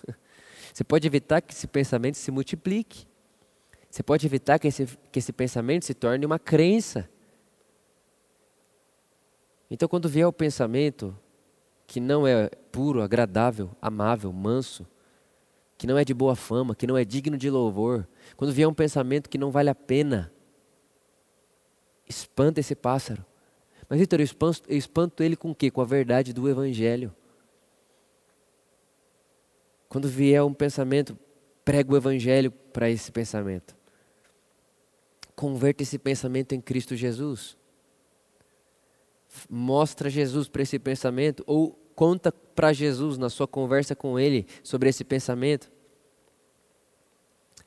Você 0.73 0.83
pode 0.83 1.07
evitar 1.07 1.41
que 1.41 1.55
esse 1.55 1.69
pensamento 1.69 2.17
se 2.17 2.33
multiplique. 2.33 3.07
Você 3.89 4.03
pode 4.03 4.27
evitar 4.27 4.59
que 4.59 4.67
esse, 4.67 4.87
que 5.13 5.21
esse 5.21 5.33
pensamento 5.33 5.85
se 5.85 5.95
torne 5.95 6.27
uma 6.27 6.37
crença. 6.37 7.09
Então, 9.71 9.89
quando 9.89 10.09
vier 10.09 10.27
o 10.27 10.33
pensamento 10.33 11.17
que 11.87 12.01
não 12.01 12.27
é 12.27 12.51
puro, 12.73 13.03
agradável, 13.03 13.71
amável, 13.81 14.33
manso, 14.33 14.85
que 15.79 15.87
não 15.87 15.97
é 15.97 16.05
de 16.05 16.13
boa 16.13 16.35
fama, 16.35 16.75
que 16.75 16.89
não 16.89 16.99
é 16.99 17.05
digno 17.05 17.37
de 17.37 17.49
louvor, 17.49 18.05
quando 18.37 18.53
vier 18.53 18.69
um 18.69 18.75
pensamento 18.75 19.31
que 19.31 19.39
não 19.39 19.53
vale 19.53 19.71
a 19.71 19.77
pena, 19.77 20.33
espanta 22.07 22.61
esse 22.61 22.75
pássaro. 22.75 23.25
Mas, 23.89 23.99
Vitor, 23.99 24.21
eu 24.21 24.25
espanto, 24.25 24.63
eu 24.69 24.77
espanto 24.77 25.23
ele 25.23 25.37
com 25.37 25.51
o 25.51 25.55
quê? 25.55 25.71
Com 25.71 25.81
a 25.81 25.85
verdade 25.85 26.33
do 26.33 26.49
Evangelho. 26.49 27.15
Quando 29.89 30.09
vier 30.09 30.43
um 30.43 30.55
pensamento, 30.55 31.17
prega 31.65 31.93
o 31.93 31.97
Evangelho 31.97 32.51
para 32.51 32.91
esse 32.91 33.13
pensamento. 33.13 33.77
Converta 35.37 35.83
esse 35.83 35.99
pensamento 35.99 36.55
em 36.55 36.61
Cristo 36.61 36.97
Jesus. 36.97 37.57
Mostra 39.49 40.09
Jesus 40.09 40.49
para 40.49 40.63
esse 40.63 40.79
pensamento 40.79 41.43
ou 41.47 41.73
conta 41.95 42.33
para 42.33 42.73
Jesus 42.73 43.19
na 43.19 43.29
sua 43.29 43.47
conversa 43.47 43.95
com 43.95 44.19
Ele 44.19 44.47
sobre 44.63 44.89
esse 44.89 45.05
pensamento. 45.05 45.71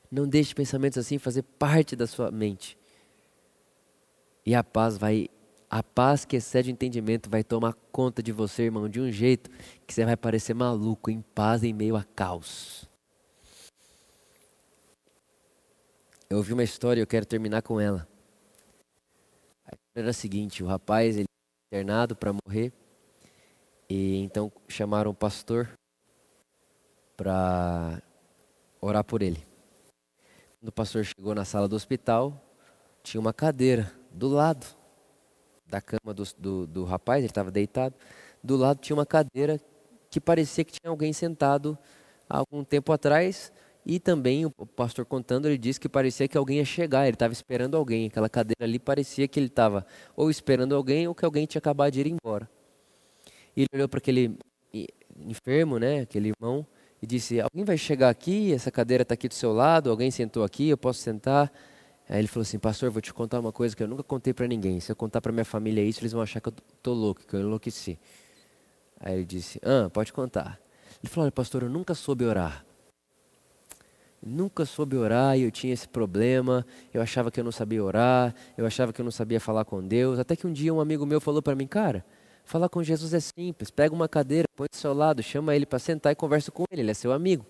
Não 0.10 0.28
deixe 0.28 0.56
pensamentos 0.56 0.97
assim 0.97 1.17
fazer 1.17 1.43
parte 1.43 1.95
da 1.95 2.08
sua 2.08 2.32
mente. 2.32 2.78
E 4.48 4.56
a 4.56 4.64
paz 4.64 4.98
vai, 4.98 5.28
a 5.70 5.84
paz 5.84 6.24
que 6.24 6.38
excede 6.38 6.70
o 6.70 6.72
entendimento 6.72 7.30
vai 7.30 7.44
tomar 7.44 7.74
conta 7.92 8.24
de 8.24 8.32
você, 8.32 8.64
irmão, 8.64 8.88
de 8.88 9.02
um 9.02 9.12
jeito 9.12 9.50
que 9.86 9.94
você 9.94 10.06
vai 10.06 10.16
parecer 10.16 10.54
maluco, 10.54 11.12
em 11.12 11.22
paz 11.22 11.66
em 11.66 11.74
meio 11.74 11.98
a 11.98 12.04
caos. 12.06 12.90
Eu 16.30 16.38
ouvi 16.38 16.54
uma 16.54 16.64
história 16.64 17.02
e 17.02 17.04
eu 17.04 17.08
quero 17.08 17.26
terminar 17.26 17.62
com 17.62 17.78
ela. 17.78 18.08
A 19.66 19.76
história 19.76 20.04
era 20.04 20.10
a 20.12 20.14
seguinte: 20.14 20.64
o 20.64 20.68
rapaz 20.68 21.18
ele 21.18 21.26
foi 21.28 21.80
internado 21.80 22.16
para 22.16 22.32
morrer 22.32 22.72
e 23.90 24.16
então 24.20 24.50
chamaram 24.70 25.12
o 25.12 25.14
pastor 25.14 25.70
para 27.18 28.02
orar 28.80 29.04
por 29.04 29.22
ele. 29.22 29.46
Quando 30.58 30.70
o 30.70 30.72
pastor 30.72 31.04
chegou 31.04 31.36
na 31.36 31.44
sala 31.44 31.68
do 31.68 31.76
hospital, 31.76 32.42
tinha 33.04 33.20
uma 33.20 33.34
cadeira 33.34 33.97
do 34.17 34.27
lado 34.27 34.65
da 35.67 35.80
cama 35.82 36.13
do, 36.13 36.23
do, 36.38 36.67
do 36.67 36.84
rapaz, 36.84 37.19
ele 37.19 37.27
estava 37.27 37.51
deitado. 37.51 37.93
Do 38.43 38.56
lado 38.56 38.80
tinha 38.80 38.95
uma 38.95 39.06
cadeira 39.06 39.60
que 40.10 40.19
parecia 40.19 40.63
que 40.63 40.71
tinha 40.71 40.89
alguém 40.89 41.13
sentado 41.13 41.77
há 42.30 42.38
algum 42.38 42.63
tempo 42.63 42.91
atrás. 42.91 43.51
E 43.86 43.99
também 43.99 44.45
o 44.45 44.51
pastor 44.51 45.06
contando, 45.06 45.47
ele 45.47 45.58
disse 45.58 45.80
que 45.80 45.88
parecia 45.88 46.27
que 46.27 46.38
alguém 46.38 46.58
ia 46.58 46.65
chegar, 46.65 47.03
ele 47.06 47.15
estava 47.15 47.32
esperando 47.32 47.77
alguém. 47.77 48.08
Aquela 48.08 48.27
cadeira 48.27 48.65
ali 48.65 48.80
parecia 48.80 49.27
que 49.27 49.39
ele 49.39 49.47
estava 49.47 49.86
ou 50.15 50.30
esperando 50.30 50.75
alguém 50.75 51.08
ou 51.08 51.15
que 51.15 51.23
alguém 51.23 51.45
tinha 51.45 51.60
acabado 51.60 51.93
de 51.93 52.01
ir 52.01 52.08
embora. 52.08 52.49
E 53.56 53.62
ele 53.62 53.69
olhou 53.73 53.88
para 53.88 53.99
aquele 53.99 54.38
enfermo, 55.25 55.80
né, 55.80 56.01
aquele 56.01 56.34
irmão, 56.38 56.65
e 57.01 57.08
disse: 57.08 57.39
Alguém 57.39 57.63
vai 57.63 57.77
chegar 57.77 58.10
aqui? 58.10 58.53
Essa 58.53 58.69
cadeira 58.69 59.03
está 59.03 59.13
aqui 59.13 59.27
do 59.30 59.34
seu 59.34 59.53
lado. 59.53 59.89
Alguém 59.89 60.12
sentou 60.12 60.43
aqui? 60.43 60.67
Eu 60.67 60.77
posso 60.77 60.99
sentar? 60.99 61.51
Aí 62.10 62.20
ele 62.20 62.28
falou 62.28 62.43
assim, 62.43 62.58
pastor, 62.58 62.89
vou 62.89 63.02
te 63.02 63.13
contar 63.13 63.39
uma 63.39 63.52
coisa 63.52 63.76
que 63.76 63.84
eu 63.84 63.88
nunca 63.88 64.04
contei 64.04 64.34
para 64.34 64.48
ninguém. 64.48 64.80
Se 64.80 64.91
eu 64.91 64.96
contar 64.96 65.20
para 65.20 65.32
minha 65.32 65.43
família 65.43 65.84
isso, 65.84 66.00
eles 66.00 66.13
vão 66.13 66.22
achar 66.22 66.39
que 66.39 66.48
eu 66.48 66.54
tô 66.82 66.93
louco, 66.93 67.22
que 67.28 67.36
eu 67.36 67.41
enlouqueci. 67.41 68.00
Aí 69.00 69.15
ele 69.15 69.26
disse, 69.26 69.60
ah, 69.63 69.89
pode 69.89 70.13
contar. 70.13 70.60
Ele 71.04 71.10
falou, 71.10 71.26
olha, 71.26 71.32
pastor, 71.32 71.63
eu 71.63 71.70
nunca 71.70 71.93
soube 71.93 72.24
orar. 72.24 72.65
Nunca 74.24 74.65
soube 74.65 74.96
orar 74.96 75.38
e 75.38 75.43
eu 75.43 75.52
tinha 75.52 75.74
esse 75.74 75.88
problema. 75.88 76.65
Eu 76.93 77.02
achava 77.02 77.30
que 77.30 77.39
eu 77.39 77.43
não 77.43 77.52
sabia 77.52 77.84
orar, 77.84 78.34
eu 78.58 78.65
achava 78.65 78.93
que 78.93 79.02
eu 79.02 79.06
não 79.06 79.12
sabia 79.12 79.39
falar 79.39 79.65
com 79.65 79.86
Deus. 79.86 80.17
Até 80.17 80.36
que 80.36 80.48
um 80.48 80.54
dia 80.54 80.74
um 80.74 80.80
amigo 80.80 81.06
meu 81.06 81.20
falou 81.20 81.41
para 81.41 81.56
mim, 81.56 81.67
cara, 81.67 82.06
falar 82.43 82.70
com 82.70 82.82
Jesus 82.82 83.13
é 83.13 83.20
simples. 83.20 83.70
Pega 83.70 83.93
uma 83.93 84.08
cadeira, 84.08 84.48
põe 84.56 84.67
do 84.72 84.76
seu 84.78 84.93
lado, 84.93 85.22
chama 85.22 85.56
ele 85.56 85.65
para 85.65 85.78
sentar 85.78 86.13
e 86.13 86.15
conversa 86.15 86.52
com 86.52 86.63
ele. 86.72 86.82
Ele 86.82 86.91
é 86.91 86.93
seu 86.93 87.12
amigo. 87.12 87.46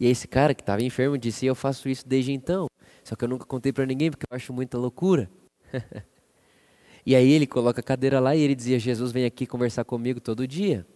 E 0.00 0.06
esse 0.06 0.26
cara 0.26 0.54
que 0.54 0.62
estava 0.62 0.82
enfermo 0.82 1.18
disse, 1.18 1.44
eu 1.44 1.54
faço 1.54 1.86
isso 1.86 2.08
desde 2.08 2.32
então. 2.32 2.66
Só 3.04 3.14
que 3.14 3.22
eu 3.22 3.28
nunca 3.28 3.44
contei 3.44 3.70
para 3.70 3.84
ninguém 3.84 4.10
porque 4.10 4.24
eu 4.30 4.34
acho 4.34 4.50
muita 4.50 4.78
loucura. 4.78 5.30
e 7.04 7.14
aí 7.14 7.30
ele 7.30 7.46
coloca 7.46 7.80
a 7.80 7.84
cadeira 7.84 8.18
lá 8.18 8.34
e 8.34 8.40
ele 8.40 8.54
dizia: 8.54 8.78
Jesus 8.78 9.12
vem 9.12 9.26
aqui 9.26 9.46
conversar 9.46 9.84
comigo 9.84 10.18
todo 10.18 10.46
dia. 10.48 10.86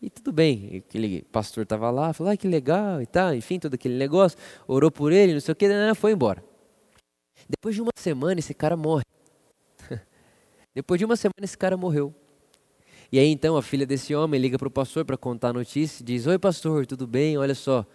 E 0.00 0.08
tudo 0.08 0.32
bem, 0.32 0.82
aquele 0.88 1.22
pastor 1.24 1.64
estava 1.64 1.90
lá, 1.90 2.14
falou: 2.14 2.32
ah, 2.32 2.36
que 2.36 2.48
legal 2.48 3.02
e 3.02 3.06
tal, 3.06 3.34
enfim, 3.34 3.58
todo 3.58 3.74
aquele 3.74 3.96
negócio, 3.96 4.38
orou 4.66 4.90
por 4.90 5.12
ele, 5.12 5.34
não 5.34 5.40
sei 5.40 5.52
o 5.52 5.56
que, 5.56 5.66
foi 5.94 6.12
embora. 6.12 6.42
Depois 7.48 7.74
de 7.74 7.82
uma 7.82 7.92
semana, 7.96 8.38
esse 8.38 8.54
cara 8.54 8.76
morre. 8.76 9.04
Depois 10.74 10.98
de 10.98 11.04
uma 11.04 11.16
semana, 11.16 11.44
esse 11.44 11.58
cara 11.58 11.76
morreu. 11.76 12.14
E 13.10 13.18
aí 13.18 13.28
então 13.28 13.56
a 13.56 13.62
filha 13.62 13.86
desse 13.86 14.14
homem 14.14 14.40
liga 14.40 14.58
para 14.58 14.68
o 14.68 14.70
pastor 14.70 15.04
para 15.04 15.16
contar 15.16 15.50
a 15.50 15.52
notícia 15.52 16.04
diz: 16.04 16.26
Oi, 16.26 16.38
pastor, 16.38 16.86
tudo 16.86 17.06
bem? 17.06 17.38
Olha 17.38 17.54
só, 17.54 17.86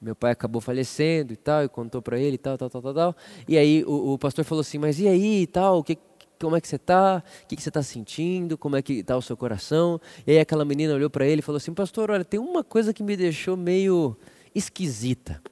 meu 0.00 0.14
pai 0.14 0.32
acabou 0.32 0.60
falecendo 0.60 1.32
e 1.32 1.36
tal, 1.36 1.64
e 1.64 1.68
contou 1.68 2.02
para 2.02 2.18
ele 2.18 2.34
e 2.34 2.38
tal, 2.38 2.58
tal, 2.58 2.68
tal, 2.68 2.82
tal, 2.82 2.94
tal. 2.94 3.16
E 3.48 3.56
aí 3.56 3.82
o, 3.86 4.12
o, 4.12 4.18
pastor 4.18 4.44
falou 4.44 4.60
assim, 4.60 4.78
mas 4.78 5.00
e 5.00 5.08
aí 5.08 5.42
e 5.42 5.46
tal, 5.46 5.82
que, 5.82 5.96
como 6.38 6.56
é 6.56 6.60
que 6.60 6.68
você 6.68 6.76
está? 6.76 7.22
O 7.42 7.46
que, 7.46 7.56
que 7.56 7.62
você 7.62 7.70
está 7.70 7.82
sentindo? 7.82 8.58
Como 8.58 8.76
é 8.76 8.82
que 8.82 8.94
está 8.94 9.16
o 9.16 9.22
seu 9.22 9.36
coração? 9.36 10.00
E 10.26 10.32
aí 10.32 10.38
aquela 10.38 10.64
menina 10.64 10.94
olhou 10.94 11.08
para 11.08 11.26
ele 11.26 11.38
e 11.38 11.42
falou 11.42 11.56
assim, 11.56 11.72
pastor, 11.72 12.10
olha, 12.10 12.24
tem 12.24 12.38
uma 12.38 12.62
coisa 12.62 12.92
que 12.92 13.02
me 13.02 13.16
deixou 13.16 13.56
meio 13.56 14.16
esquisita. 14.54 15.42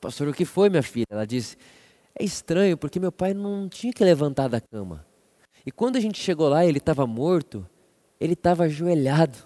Pastor, 0.00 0.28
o 0.28 0.32
que 0.32 0.44
foi, 0.44 0.70
minha 0.70 0.82
filha? 0.82 1.06
Ela 1.10 1.26
disse, 1.26 1.56
é 2.18 2.24
estranho, 2.24 2.76
porque 2.76 2.98
meu 2.98 3.12
pai 3.12 3.34
não 3.34 3.68
tinha 3.68 3.92
que 3.92 4.02
levantar 4.02 4.48
da 4.48 4.60
cama. 4.60 5.04
E 5.66 5.70
quando 5.70 5.96
a 5.96 6.00
gente 6.00 6.18
chegou 6.18 6.48
lá, 6.48 6.64
ele 6.64 6.78
estava 6.78 7.06
morto, 7.06 7.66
ele 8.20 8.32
estava 8.32 8.64
ajoelhado 8.64 9.38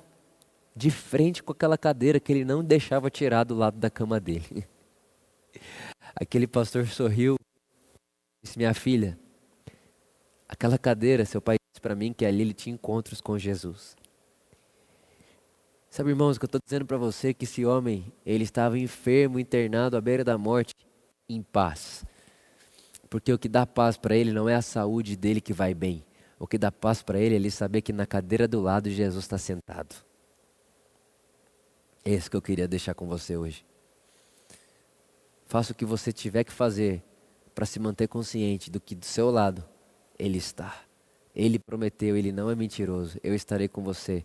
de 0.74 0.90
frente 0.90 1.42
com 1.42 1.52
aquela 1.52 1.76
cadeira 1.76 2.18
que 2.18 2.32
ele 2.32 2.44
não 2.44 2.64
deixava 2.64 3.10
tirar 3.10 3.44
do 3.44 3.54
lado 3.54 3.78
da 3.78 3.90
cama 3.90 4.18
dele. 4.18 4.66
Aquele 6.14 6.46
pastor 6.46 6.86
sorriu 6.86 7.36
e 7.36 8.46
disse: 8.46 8.58
Minha 8.58 8.74
filha, 8.74 9.18
aquela 10.48 10.78
cadeira, 10.78 11.24
seu 11.24 11.40
pai 11.40 11.56
disse 11.72 11.80
para 11.80 11.94
mim 11.94 12.12
que 12.12 12.24
ali 12.24 12.42
ele 12.42 12.52
tinha 12.52 12.74
encontros 12.74 13.20
com 13.20 13.38
Jesus. 13.38 13.96
Sabe, 15.88 16.10
irmãos, 16.10 16.36
o 16.36 16.40
que 16.40 16.44
eu 16.44 16.46
estou 16.46 16.60
dizendo 16.64 16.86
para 16.86 16.96
você 16.96 17.28
é 17.28 17.34
que 17.34 17.44
esse 17.44 17.66
homem, 17.66 18.10
ele 18.24 18.44
estava 18.44 18.78
enfermo, 18.78 19.38
internado 19.38 19.94
à 19.94 20.00
beira 20.00 20.24
da 20.24 20.38
morte, 20.38 20.74
em 21.28 21.42
paz. 21.42 22.04
Porque 23.10 23.30
o 23.30 23.38
que 23.38 23.48
dá 23.48 23.66
paz 23.66 23.98
para 23.98 24.16
ele 24.16 24.32
não 24.32 24.48
é 24.48 24.54
a 24.54 24.62
saúde 24.62 25.16
dele 25.16 25.38
que 25.38 25.52
vai 25.52 25.74
bem. 25.74 26.02
O 26.42 26.46
que 26.48 26.58
dá 26.58 26.72
paz 26.72 27.04
para 27.04 27.20
ele 27.20 27.36
é 27.36 27.38
ele 27.38 27.52
saber 27.52 27.82
que 27.82 27.92
na 27.92 28.04
cadeira 28.04 28.48
do 28.48 28.60
lado 28.60 28.90
Jesus 28.90 29.24
está 29.24 29.38
sentado. 29.38 29.94
É 32.04 32.10
isso 32.10 32.28
que 32.28 32.36
eu 32.36 32.42
queria 32.42 32.66
deixar 32.66 32.94
com 32.94 33.06
você 33.06 33.36
hoje. 33.36 33.64
Faça 35.46 35.70
o 35.70 35.74
que 35.74 35.84
você 35.84 36.12
tiver 36.12 36.42
que 36.42 36.50
fazer 36.50 37.00
para 37.54 37.64
se 37.64 37.78
manter 37.78 38.08
consciente 38.08 38.72
do 38.72 38.80
que 38.80 38.92
do 38.96 39.04
seu 39.04 39.30
lado 39.30 39.64
Ele 40.18 40.36
está. 40.36 40.82
Ele 41.32 41.60
prometeu, 41.60 42.16
Ele 42.16 42.32
não 42.32 42.50
é 42.50 42.56
mentiroso. 42.56 43.20
Eu 43.22 43.36
estarei 43.36 43.68
com 43.68 43.84
você 43.84 44.24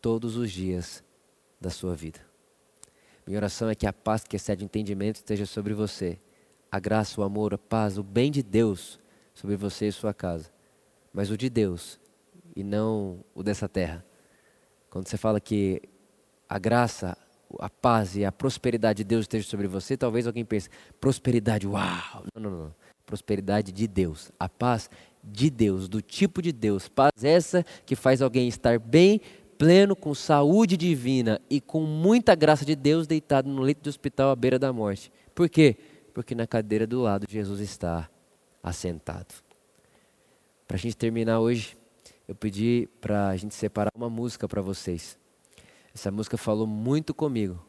todos 0.00 0.36
os 0.36 0.50
dias 0.50 1.04
da 1.60 1.70
sua 1.70 1.94
vida. 1.94 2.18
Minha 3.24 3.38
oração 3.38 3.70
é 3.70 3.76
que 3.76 3.86
a 3.86 3.92
paz 3.92 4.24
que 4.24 4.34
excede 4.34 4.64
o 4.64 4.66
entendimento 4.66 5.14
esteja 5.14 5.46
sobre 5.46 5.74
você. 5.74 6.18
A 6.72 6.80
graça, 6.80 7.20
o 7.20 7.22
amor, 7.22 7.54
a 7.54 7.58
paz, 7.58 7.98
o 7.98 8.02
bem 8.02 8.32
de 8.32 8.42
Deus 8.42 8.98
sobre 9.32 9.54
você 9.54 9.86
e 9.86 9.92
sua 9.92 10.12
casa. 10.12 10.50
Mas 11.12 11.30
o 11.30 11.36
de 11.36 11.50
Deus 11.50 12.00
e 12.54 12.62
não 12.62 13.24
o 13.34 13.42
dessa 13.42 13.68
terra. 13.68 14.04
Quando 14.90 15.08
você 15.08 15.16
fala 15.16 15.40
que 15.40 15.82
a 16.48 16.58
graça, 16.58 17.16
a 17.58 17.70
paz 17.70 18.16
e 18.16 18.24
a 18.24 18.32
prosperidade 18.32 18.98
de 18.98 19.04
Deus 19.04 19.22
esteja 19.22 19.48
sobre 19.48 19.66
você, 19.66 19.96
talvez 19.96 20.26
alguém 20.26 20.44
pense, 20.44 20.68
prosperidade, 21.00 21.66
uau! 21.66 22.24
Não, 22.34 22.42
não, 22.42 22.50
não. 22.50 22.74
Prosperidade 23.06 23.72
de 23.72 23.86
Deus. 23.86 24.30
A 24.38 24.48
paz 24.48 24.88
de 25.22 25.50
Deus, 25.50 25.88
do 25.88 26.00
tipo 26.00 26.40
de 26.40 26.52
Deus. 26.52 26.88
Paz 26.88 27.12
essa 27.22 27.64
que 27.84 27.96
faz 27.96 28.22
alguém 28.22 28.48
estar 28.48 28.78
bem, 28.78 29.20
pleno, 29.58 29.94
com 29.94 30.14
saúde 30.14 30.76
divina 30.76 31.40
e 31.48 31.60
com 31.60 31.82
muita 31.82 32.34
graça 32.34 32.64
de 32.64 32.74
Deus 32.74 33.06
deitado 33.06 33.48
no 33.48 33.62
leito 33.62 33.82
do 33.82 33.88
hospital 33.88 34.30
à 34.30 34.36
beira 34.36 34.58
da 34.58 34.72
morte. 34.72 35.12
Por 35.34 35.48
quê? 35.48 35.76
Porque 36.12 36.34
na 36.34 36.46
cadeira 36.46 36.86
do 36.86 37.00
lado 37.00 37.26
Jesus 37.28 37.60
está 37.60 38.08
assentado. 38.62 39.34
Para 40.72 40.78
a 40.78 40.80
gente 40.80 40.96
terminar 40.96 41.38
hoje, 41.38 41.76
eu 42.26 42.34
pedi 42.34 42.88
para 42.98 43.28
a 43.28 43.36
gente 43.36 43.54
separar 43.54 43.90
uma 43.94 44.08
música 44.08 44.48
para 44.48 44.62
vocês. 44.62 45.18
Essa 45.94 46.10
música 46.10 46.38
falou 46.38 46.66
muito 46.66 47.12
comigo. 47.12 47.62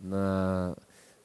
Na, 0.00 0.74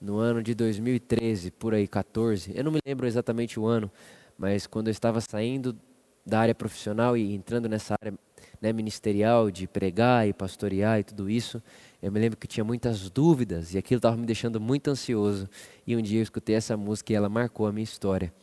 no 0.02 0.18
ano 0.18 0.44
de 0.44 0.54
2013, 0.54 1.50
por 1.52 1.74
aí, 1.74 1.88
14. 1.88 2.52
Eu 2.54 2.66
não 2.66 2.74
me 2.74 2.80
lembro 2.86 3.08
exatamente 3.08 3.58
o 3.58 3.66
ano, 3.66 3.90
mas 4.38 4.68
quando 4.68 4.90
eu 4.90 4.92
estava 4.92 5.22
saindo 5.22 5.80
da 6.26 6.42
área 6.42 6.54
profissional 6.54 7.16
e 7.16 7.34
entrando 7.34 7.70
nessa 7.70 7.96
área 8.02 8.14
né, 8.62 8.74
ministerial 8.74 9.50
de 9.50 9.68
pregar 9.68 10.28
e 10.28 10.34
pastorear 10.34 11.00
e 11.00 11.06
tudo 11.06 11.30
isso, 11.30 11.64
eu 12.04 12.12
me 12.12 12.20
lembro 12.20 12.38
que 12.38 12.48
tinha 12.48 12.66
muitas 12.66 13.10
dúvidas 13.10 13.74
e 13.74 13.78
aquilo 13.78 14.00
estava 14.00 14.18
me 14.18 14.26
deixando 14.26 14.60
muito 14.60 14.90
ansioso. 14.90 15.50
E 15.88 15.96
um 15.96 16.02
dia 16.02 16.20
eu 16.20 16.24
escutei 16.24 16.56
essa 16.56 16.76
música 16.76 17.14
e 17.14 17.16
ela 17.16 17.30
marcou 17.30 17.66
a 17.66 17.72
minha 17.72 17.86
história. 17.86 18.34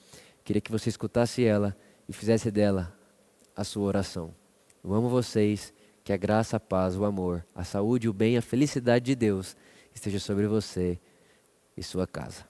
Queria 0.42 0.62
que 0.62 0.72
você 0.72 0.88
escutasse 0.88 1.44
ela 1.44 1.76
e 2.09 2.12
fizesse 2.12 2.51
dela 2.51 2.92
a 3.55 3.64
sua 3.64 3.85
oração. 3.85 4.35
Eu 4.83 4.94
amo 4.94 5.09
vocês, 5.09 5.73
que 6.03 6.12
a 6.12 6.16
graça, 6.16 6.57
a 6.57 6.61
paz, 6.61 6.97
o 6.97 7.05
amor, 7.05 7.44
a 7.55 7.64
saúde, 7.64 8.09
o 8.09 8.12
bem, 8.12 8.37
a 8.38 8.42
felicidade 8.42 9.05
de 9.05 9.14
Deus 9.14 9.57
esteja 9.94 10.18
sobre 10.18 10.47
você 10.47 10.99
e 11.77 11.83
sua 11.83 12.07
casa. 12.07 12.47